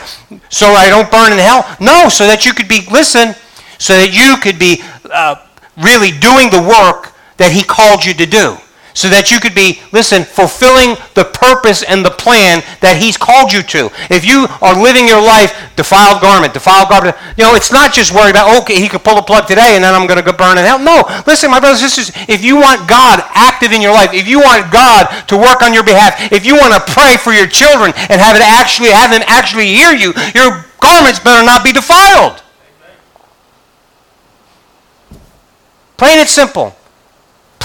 [0.49, 1.65] So I don't burn in hell?
[1.79, 3.35] No, so that you could be, listen,
[3.77, 5.35] so that you could be uh,
[5.77, 8.57] really doing the work that He called you to do
[8.95, 13.51] so that you could be, listen, fulfilling the purpose and the plan that He's called
[13.51, 13.91] you to.
[14.07, 18.15] If you are living your life defiled garment, defiled garment, you know, it's not just
[18.15, 20.31] worry about, okay, He could pull a plug today and then I'm going to go
[20.31, 20.79] burn in hell.
[20.79, 24.31] No, listen, my brothers and sisters, if you want God active in your life, if
[24.31, 27.51] you want God to work on your behalf, if you want to pray for your
[27.51, 31.75] children and have it actually have them actually hear you, your garments better not be
[31.75, 32.41] defiled.
[35.97, 36.75] Plain and simple.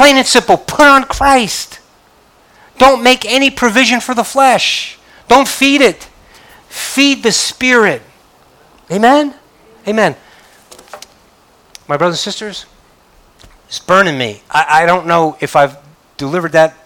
[0.00, 1.78] Plain and simple, put on Christ.
[2.78, 4.98] Don't make any provision for the flesh.
[5.28, 6.08] Don't feed it.
[6.70, 8.00] Feed the Spirit.
[8.90, 9.34] Amen?
[9.86, 10.16] Amen.
[11.86, 12.64] My brothers and sisters,
[13.66, 14.40] it's burning me.
[14.50, 15.76] I, I don't know if I've
[16.16, 16.78] delivered that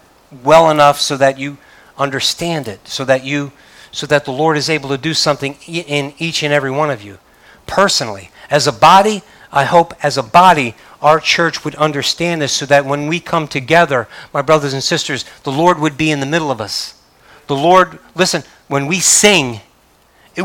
[0.42, 1.58] well enough so that you
[1.96, 3.52] understand it, so that you
[3.92, 7.00] so that the Lord is able to do something in each and every one of
[7.00, 7.18] you
[7.64, 8.30] personally.
[8.50, 10.74] As a body, I hope as a body,
[11.05, 15.26] our church would understand this so that when we come together, my brothers and sisters,
[15.44, 17.00] the Lord would be in the middle of us.
[17.46, 19.61] The Lord, listen, when we sing,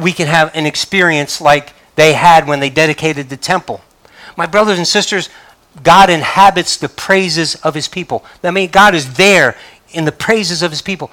[0.02, 3.80] we can have an experience like they had when they dedicated the temple.
[4.36, 5.30] My brothers and sisters,
[5.82, 8.26] God inhabits the praises of his people.
[8.44, 9.56] I mean, God is there
[9.92, 11.10] in the praises of his people.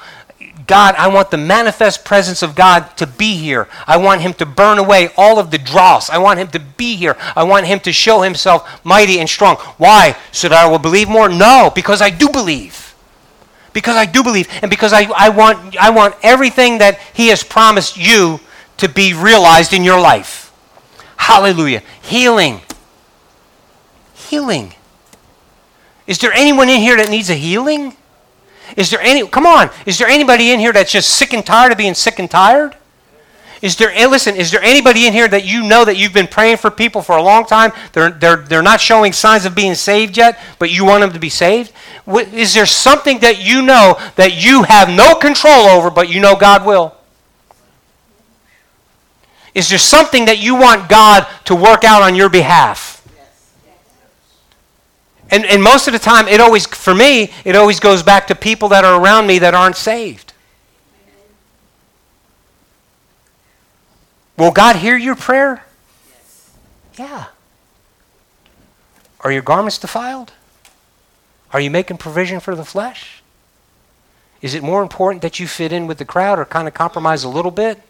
[0.66, 3.68] God, I want the manifest presence of God to be here.
[3.86, 6.10] I want him to burn away all of the dross.
[6.10, 7.16] I want him to be here.
[7.36, 9.56] I want him to show himself mighty and strong.
[9.78, 10.16] Why?
[10.32, 11.28] So that I will believe more?
[11.28, 12.94] No, because I do believe.
[13.72, 14.48] Because I do believe.
[14.60, 18.40] And because I, I, want, I want everything that he has promised you
[18.78, 20.52] to be realized in your life.
[21.16, 21.82] Hallelujah.
[22.02, 22.60] Healing.
[24.14, 24.74] Healing.
[26.06, 27.96] Is there anyone in here that needs a healing?
[28.76, 31.72] Is there any, come on, is there anybody in here that's just sick and tired
[31.72, 32.76] of being sick and tired?
[33.62, 36.26] Is there, eh, listen, is there anybody in here that you know that you've been
[36.26, 37.72] praying for people for a long time?
[37.92, 41.18] They're, they're, they're not showing signs of being saved yet, but you want them to
[41.18, 41.72] be saved?
[42.06, 46.36] Is there something that you know that you have no control over, but you know
[46.36, 46.94] God will?
[49.54, 52.95] Is there something that you want God to work out on your behalf?
[55.31, 58.35] And, and most of the time, it always, for me, it always goes back to
[58.35, 60.33] people that are around me that aren't saved.
[64.37, 65.64] Will God hear your prayer?
[66.09, 66.53] Yes.
[66.99, 67.24] Yeah.
[69.20, 70.33] Are your garments defiled?
[71.53, 73.22] Are you making provision for the flesh?
[74.43, 77.24] Is it more important that you fit in with the crowd or kind of compromise
[77.24, 77.81] a little bit?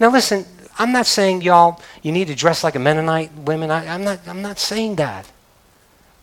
[0.00, 0.46] Now, listen,
[0.78, 3.70] I'm not saying, y'all, you need to dress like a Mennonite women.
[3.70, 5.30] I, am not, I'm not saying that.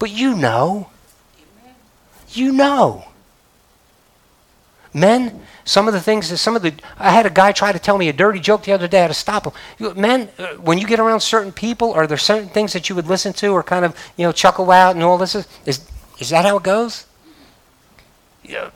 [0.01, 0.89] But you know.
[2.31, 3.05] You know.
[4.95, 7.77] Men, some of the things that some of the I had a guy try to
[7.77, 8.97] tell me a dirty joke the other day.
[8.97, 9.53] I had to stop him.
[9.95, 13.05] Men, uh, when you get around certain people, are there certain things that you would
[13.05, 15.35] listen to or kind of you know chuckle out and all this?
[15.35, 15.87] Is is,
[16.17, 17.05] is that how it goes?
[18.43, 18.71] Yeah,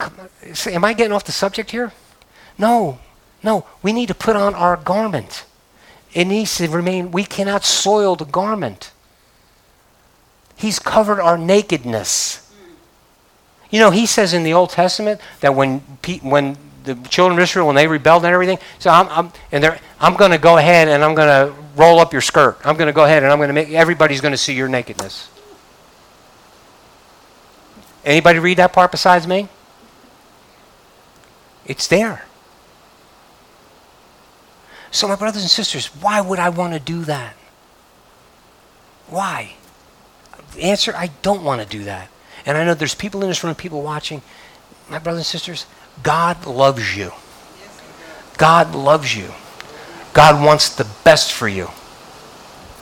[0.67, 1.91] am I getting off the subject here?
[2.59, 2.99] No,
[3.41, 3.65] no.
[3.81, 5.45] We need to put on our garment.
[6.13, 8.91] It needs to remain, we cannot soil the garment.
[10.55, 12.41] He's covered our nakedness.
[13.69, 15.79] You know, he says in the Old Testament that when,
[16.21, 20.15] when the children of Israel, when they rebelled and everything, so I'm, I'm and I'm
[20.15, 22.57] going to go ahead and I'm going to roll up your skirt.
[22.63, 24.69] I'm going to go ahead and I'm going to make, everybody's going to see your
[24.69, 25.29] nakedness.
[28.05, 29.49] Anybody read that part besides me?
[31.65, 32.25] It's there.
[34.91, 37.35] So, my brothers and sisters, why would I want to do that?
[39.07, 39.55] Why?
[40.55, 42.09] The answer I don't want to do that.
[42.45, 44.21] And I know there's people in this room, people watching.
[44.89, 45.65] My brothers and sisters,
[46.03, 47.11] God loves you.
[48.37, 49.31] God loves you.
[50.13, 51.69] God wants the best for you.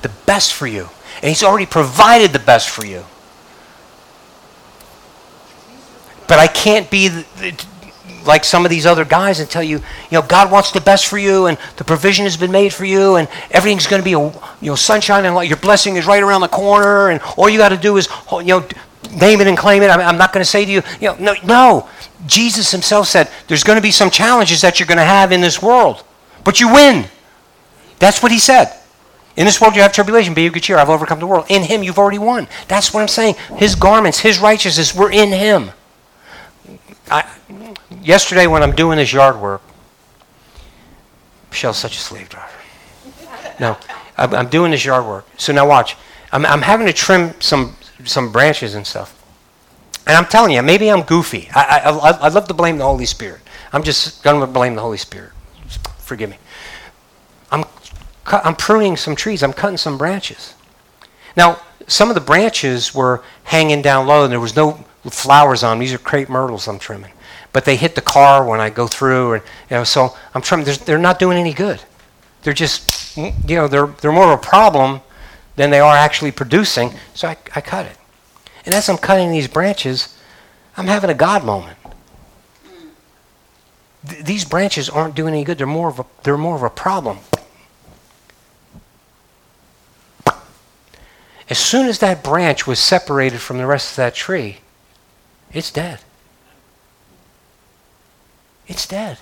[0.01, 0.89] The best for you.
[1.15, 3.05] And He's already provided the best for you.
[6.27, 7.25] But I can't be
[8.25, 11.07] like some of these other guys and tell you, you know, God wants the best
[11.07, 14.13] for you and the provision has been made for you and everything's going to be,
[14.13, 14.19] a,
[14.61, 15.47] you know, sunshine and light.
[15.47, 18.43] your blessing is right around the corner and all you got to do is, you
[18.43, 18.67] know,
[19.11, 19.87] name it and claim it.
[19.87, 21.89] I'm not going to say to you, you know, no, no.
[22.25, 25.41] Jesus himself said there's going to be some challenges that you're going to have in
[25.41, 26.03] this world,
[26.43, 27.05] but you win.
[27.99, 28.73] That's what he said.
[29.35, 30.77] In this world you have tribulation, be of good cheer.
[30.77, 31.45] I've overcome the world.
[31.49, 32.47] In him you've already won.
[32.67, 33.35] That's what I'm saying.
[33.57, 35.71] His garments, his righteousness, were in him.
[37.09, 37.29] I,
[38.01, 39.61] yesterday when I'm doing this yard work,
[41.51, 42.51] Michelle's such a slave driver.
[43.59, 43.77] No,
[44.17, 45.27] I'm, I'm doing this yard work.
[45.37, 45.95] So now watch.
[46.31, 47.75] I'm, I'm having to trim some
[48.05, 49.19] some branches and stuff.
[50.05, 51.49] And I'm telling you, maybe I'm goofy.
[51.53, 53.39] I, I, I, I'd love to blame the Holy Spirit.
[53.71, 55.31] I'm just going to blame the Holy Spirit.
[55.99, 56.37] Forgive me.
[57.51, 57.63] I'm,
[58.25, 59.43] I'm pruning some trees.
[59.43, 60.55] I'm cutting some branches.
[61.37, 64.73] Now, some of the branches were hanging down low, and there was no
[65.09, 65.79] flowers on them.
[65.79, 67.12] These are crepe myrtles I'm trimming.
[67.53, 70.65] But they hit the car when I go through, and you know, so I'm trimming.
[70.85, 71.81] They're not doing any good.
[72.41, 75.01] They're just, you know, they're, they're more of a problem
[75.55, 76.91] than they are actually producing.
[77.13, 77.97] So I, I cut it.
[78.65, 80.17] And as I'm cutting these branches,
[80.77, 81.77] I'm having a God moment.
[84.07, 85.57] Th- these branches aren't doing any good.
[85.57, 87.19] They're more of a, they're more of a problem.
[91.49, 94.57] As soon as that branch was separated from the rest of that tree,
[95.51, 95.99] it's dead.
[98.67, 99.19] It's dead.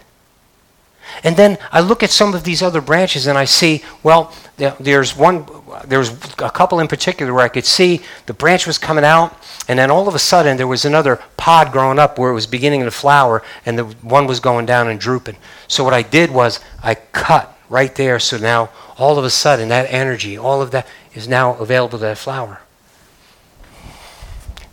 [1.24, 5.16] And then I look at some of these other branches and I see, well, there's
[5.18, 5.46] one,
[5.86, 9.36] there's a couple in particular where I could see the branch was coming out,
[9.68, 12.46] and then all of a sudden there was another pod growing up where it was
[12.46, 15.38] beginning to flower, and the one was going down and drooping.
[15.68, 19.70] So what I did was I cut right there, so now all of a sudden
[19.70, 22.62] that energy, all of that is now available too that flower.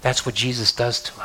[0.03, 1.18] That's what Jesus does to.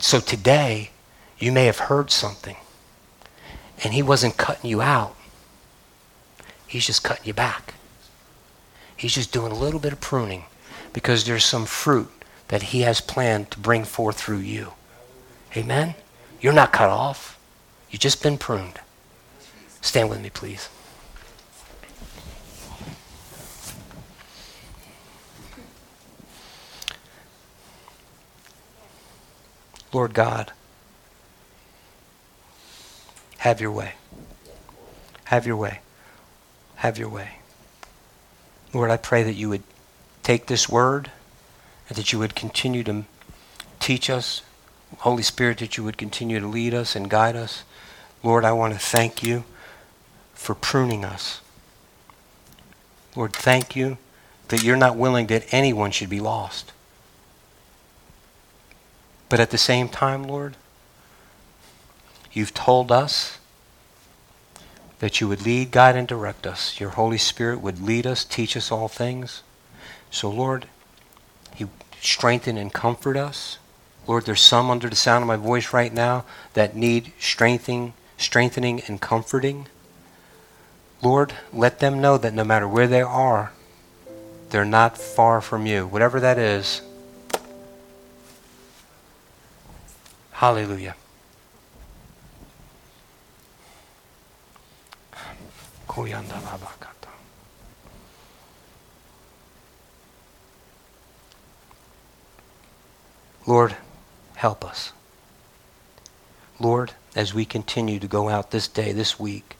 [0.00, 0.90] So today,
[1.38, 2.56] you may have heard something,
[3.84, 5.14] and He wasn't cutting you out,
[6.66, 7.74] He's just cutting you back.
[8.96, 10.44] He's just doing a little bit of pruning
[10.94, 12.10] because there's some fruit
[12.48, 14.72] that He has planned to bring forth through you.
[15.54, 15.94] Amen?
[16.40, 17.38] You're not cut off,
[17.90, 18.80] you've just been pruned.
[19.82, 20.70] Stand with me, please.
[29.92, 30.52] Lord God,
[33.38, 33.94] have your way.
[35.24, 35.80] Have your way.
[36.76, 37.38] Have your way.
[38.72, 39.62] Lord, I pray that you would
[40.22, 41.10] take this word
[41.88, 43.04] and that you would continue to
[43.80, 44.42] teach us.
[44.98, 47.64] Holy Spirit, that you would continue to lead us and guide us.
[48.22, 49.44] Lord, I want to thank you
[50.34, 51.40] for pruning us.
[53.16, 53.98] Lord, thank you
[54.48, 56.72] that you're not willing that anyone should be lost.
[59.30, 60.56] But at the same time, Lord,
[62.32, 63.38] you've told us
[64.98, 66.78] that you would lead, guide, and direct us.
[66.78, 69.42] Your Holy Spirit would lead us, teach us all things.
[70.10, 70.66] So, Lord,
[71.56, 71.70] you
[72.00, 73.58] strengthen and comfort us.
[74.06, 76.24] Lord, there's some under the sound of my voice right now
[76.54, 79.68] that need strengthening, strengthening and comforting.
[81.02, 83.52] Lord, let them know that no matter where they are,
[84.50, 85.86] they're not far from you.
[85.86, 86.82] Whatever that is,
[90.40, 90.96] Hallelujah.
[103.46, 103.76] Lord,
[104.36, 104.94] help us.
[106.58, 109.58] Lord, as we continue to go out this day, this week,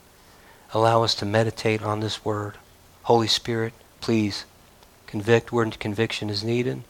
[0.72, 2.54] allow us to meditate on this word.
[3.02, 4.46] Holy Spirit, please
[5.06, 6.84] convict where conviction is needed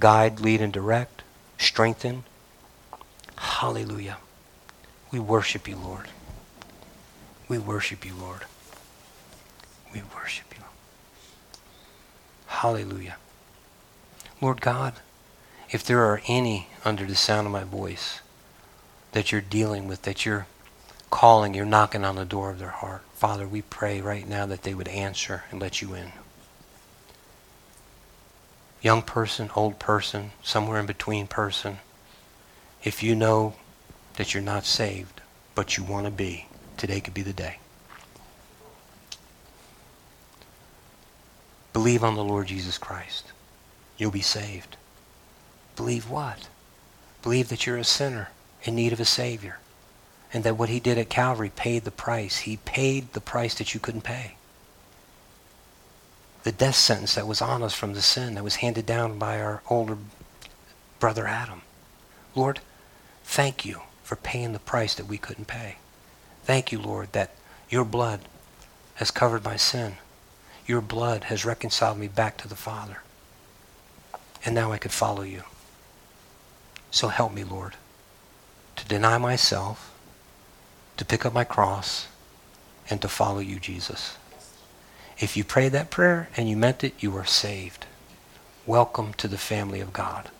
[0.00, 1.20] guide, lead, and direct,
[1.58, 2.24] strengthen.
[3.38, 4.18] Hallelujah.
[5.10, 6.06] We worship you, Lord.
[7.48, 8.42] We worship you, Lord.
[9.92, 10.64] We worship you.
[12.46, 13.16] Hallelujah.
[14.40, 14.94] Lord God,
[15.70, 18.20] if there are any under the sound of my voice
[19.12, 20.46] that you're dealing with, that you're
[21.10, 24.62] calling, you're knocking on the door of their heart, Father, we pray right now that
[24.62, 26.12] they would answer and let you in.
[28.82, 31.78] Young person, old person, somewhere in between person,
[32.84, 33.54] if you know
[34.16, 35.20] that you're not saved,
[35.54, 37.58] but you want to be, today could be the day.
[41.72, 43.32] Believe on the Lord Jesus Christ.
[43.96, 44.76] You'll be saved.
[45.76, 46.48] Believe what?
[47.22, 48.30] Believe that you're a sinner
[48.64, 49.58] in need of a Savior.
[50.32, 52.38] And that what he did at Calvary paid the price.
[52.38, 54.36] He paid the price that you couldn't pay.
[56.42, 59.40] The death sentence that was on us from the sin that was handed down by
[59.40, 59.98] our older
[61.00, 61.62] brother Adam.
[62.34, 62.60] Lord,
[63.28, 65.76] thank you for paying the price that we couldn't pay.
[66.44, 67.30] Thank you, Lord, that
[67.68, 68.20] your blood
[68.94, 69.96] has covered my sin.
[70.66, 73.02] Your blood has reconciled me back to the Father.
[74.46, 75.42] And now I could follow you.
[76.90, 77.74] So help me, Lord,
[78.76, 79.94] to deny myself,
[80.96, 82.08] to pick up my cross,
[82.88, 84.16] and to follow you, Jesus.
[85.18, 87.84] If you prayed that prayer and you meant it, you are saved.
[88.64, 90.30] Welcome to the family of God.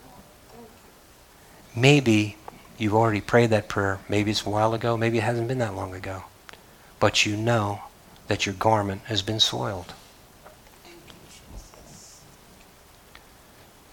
[1.76, 2.36] Maybe
[2.78, 3.98] you've already prayed that prayer.
[4.08, 4.96] Maybe it's a while ago.
[4.96, 6.24] Maybe it hasn't been that long ago.
[7.00, 7.82] But you know
[8.28, 9.92] that your garment has been soiled.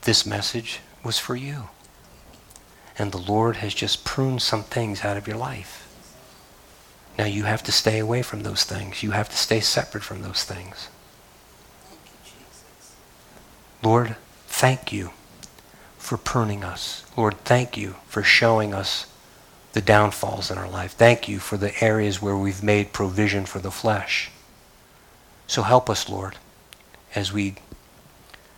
[0.01, 1.69] This message was for you.
[2.97, 5.81] And the Lord has just pruned some things out of your life.
[7.17, 9.03] Now you have to stay away from those things.
[9.03, 10.89] You have to stay separate from those things.
[13.81, 14.15] Lord,
[14.47, 15.11] thank you
[16.05, 17.03] for pruning us.
[17.17, 19.07] Lord, thank you for showing us
[19.73, 20.93] the downfalls in our life.
[20.93, 24.31] Thank you for the areas where we've made provision for the flesh.
[25.47, 26.37] So help us, Lord,
[27.13, 27.55] as we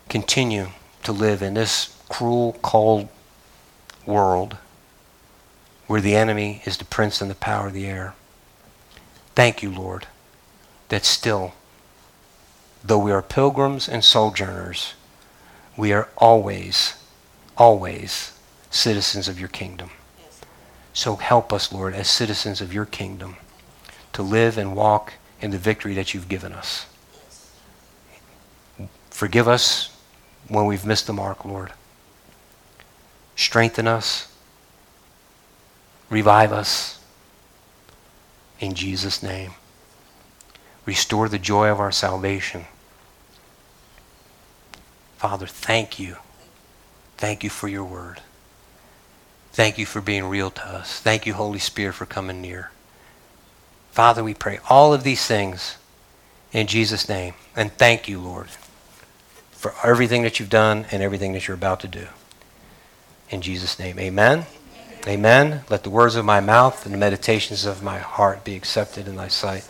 [0.10, 0.68] continue
[1.04, 3.08] to live in this cruel, cold
[4.06, 4.58] world
[5.88, 8.14] where the enemy is the prince and the power of the air.
[9.36, 10.06] Thank you, Lord,
[10.89, 11.54] that still,
[12.84, 14.95] though we are pilgrims and sojourners,
[15.78, 16.95] we are always,
[17.58, 18.34] always
[18.70, 19.89] citizens of your kingdom.
[20.93, 23.36] So help us, Lord, as citizens of your kingdom,
[24.14, 26.88] to live and walk in the victory that you've given us.
[29.10, 29.95] Forgive us
[30.47, 31.72] when we've missed the mark, Lord.
[33.36, 34.32] Strengthen us.
[36.10, 36.99] Revive us
[38.60, 39.51] in Jesus' name.
[40.86, 42.66] Restore the joy of our salvation.
[45.18, 46.18] Father, thank you.
[47.18, 48.22] Thank you for your word.
[49.51, 50.99] Thank you for being real to us.
[50.99, 52.72] Thank you, Holy Spirit, for coming near.
[53.91, 55.78] Father, we pray all of these things
[56.51, 57.34] in Jesus' name.
[57.55, 58.47] And thank you, Lord,
[59.51, 62.07] for everything that you've done and everything that you're about to do.
[63.32, 64.45] In Jesus' name, amen.
[65.07, 65.61] Amen.
[65.70, 69.15] Let the words of my mouth and the meditations of my heart be accepted in
[69.15, 69.68] thy sight.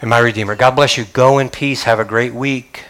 [0.00, 1.04] And my Redeemer, God bless you.
[1.04, 1.84] Go in peace.
[1.84, 2.84] Have a great week.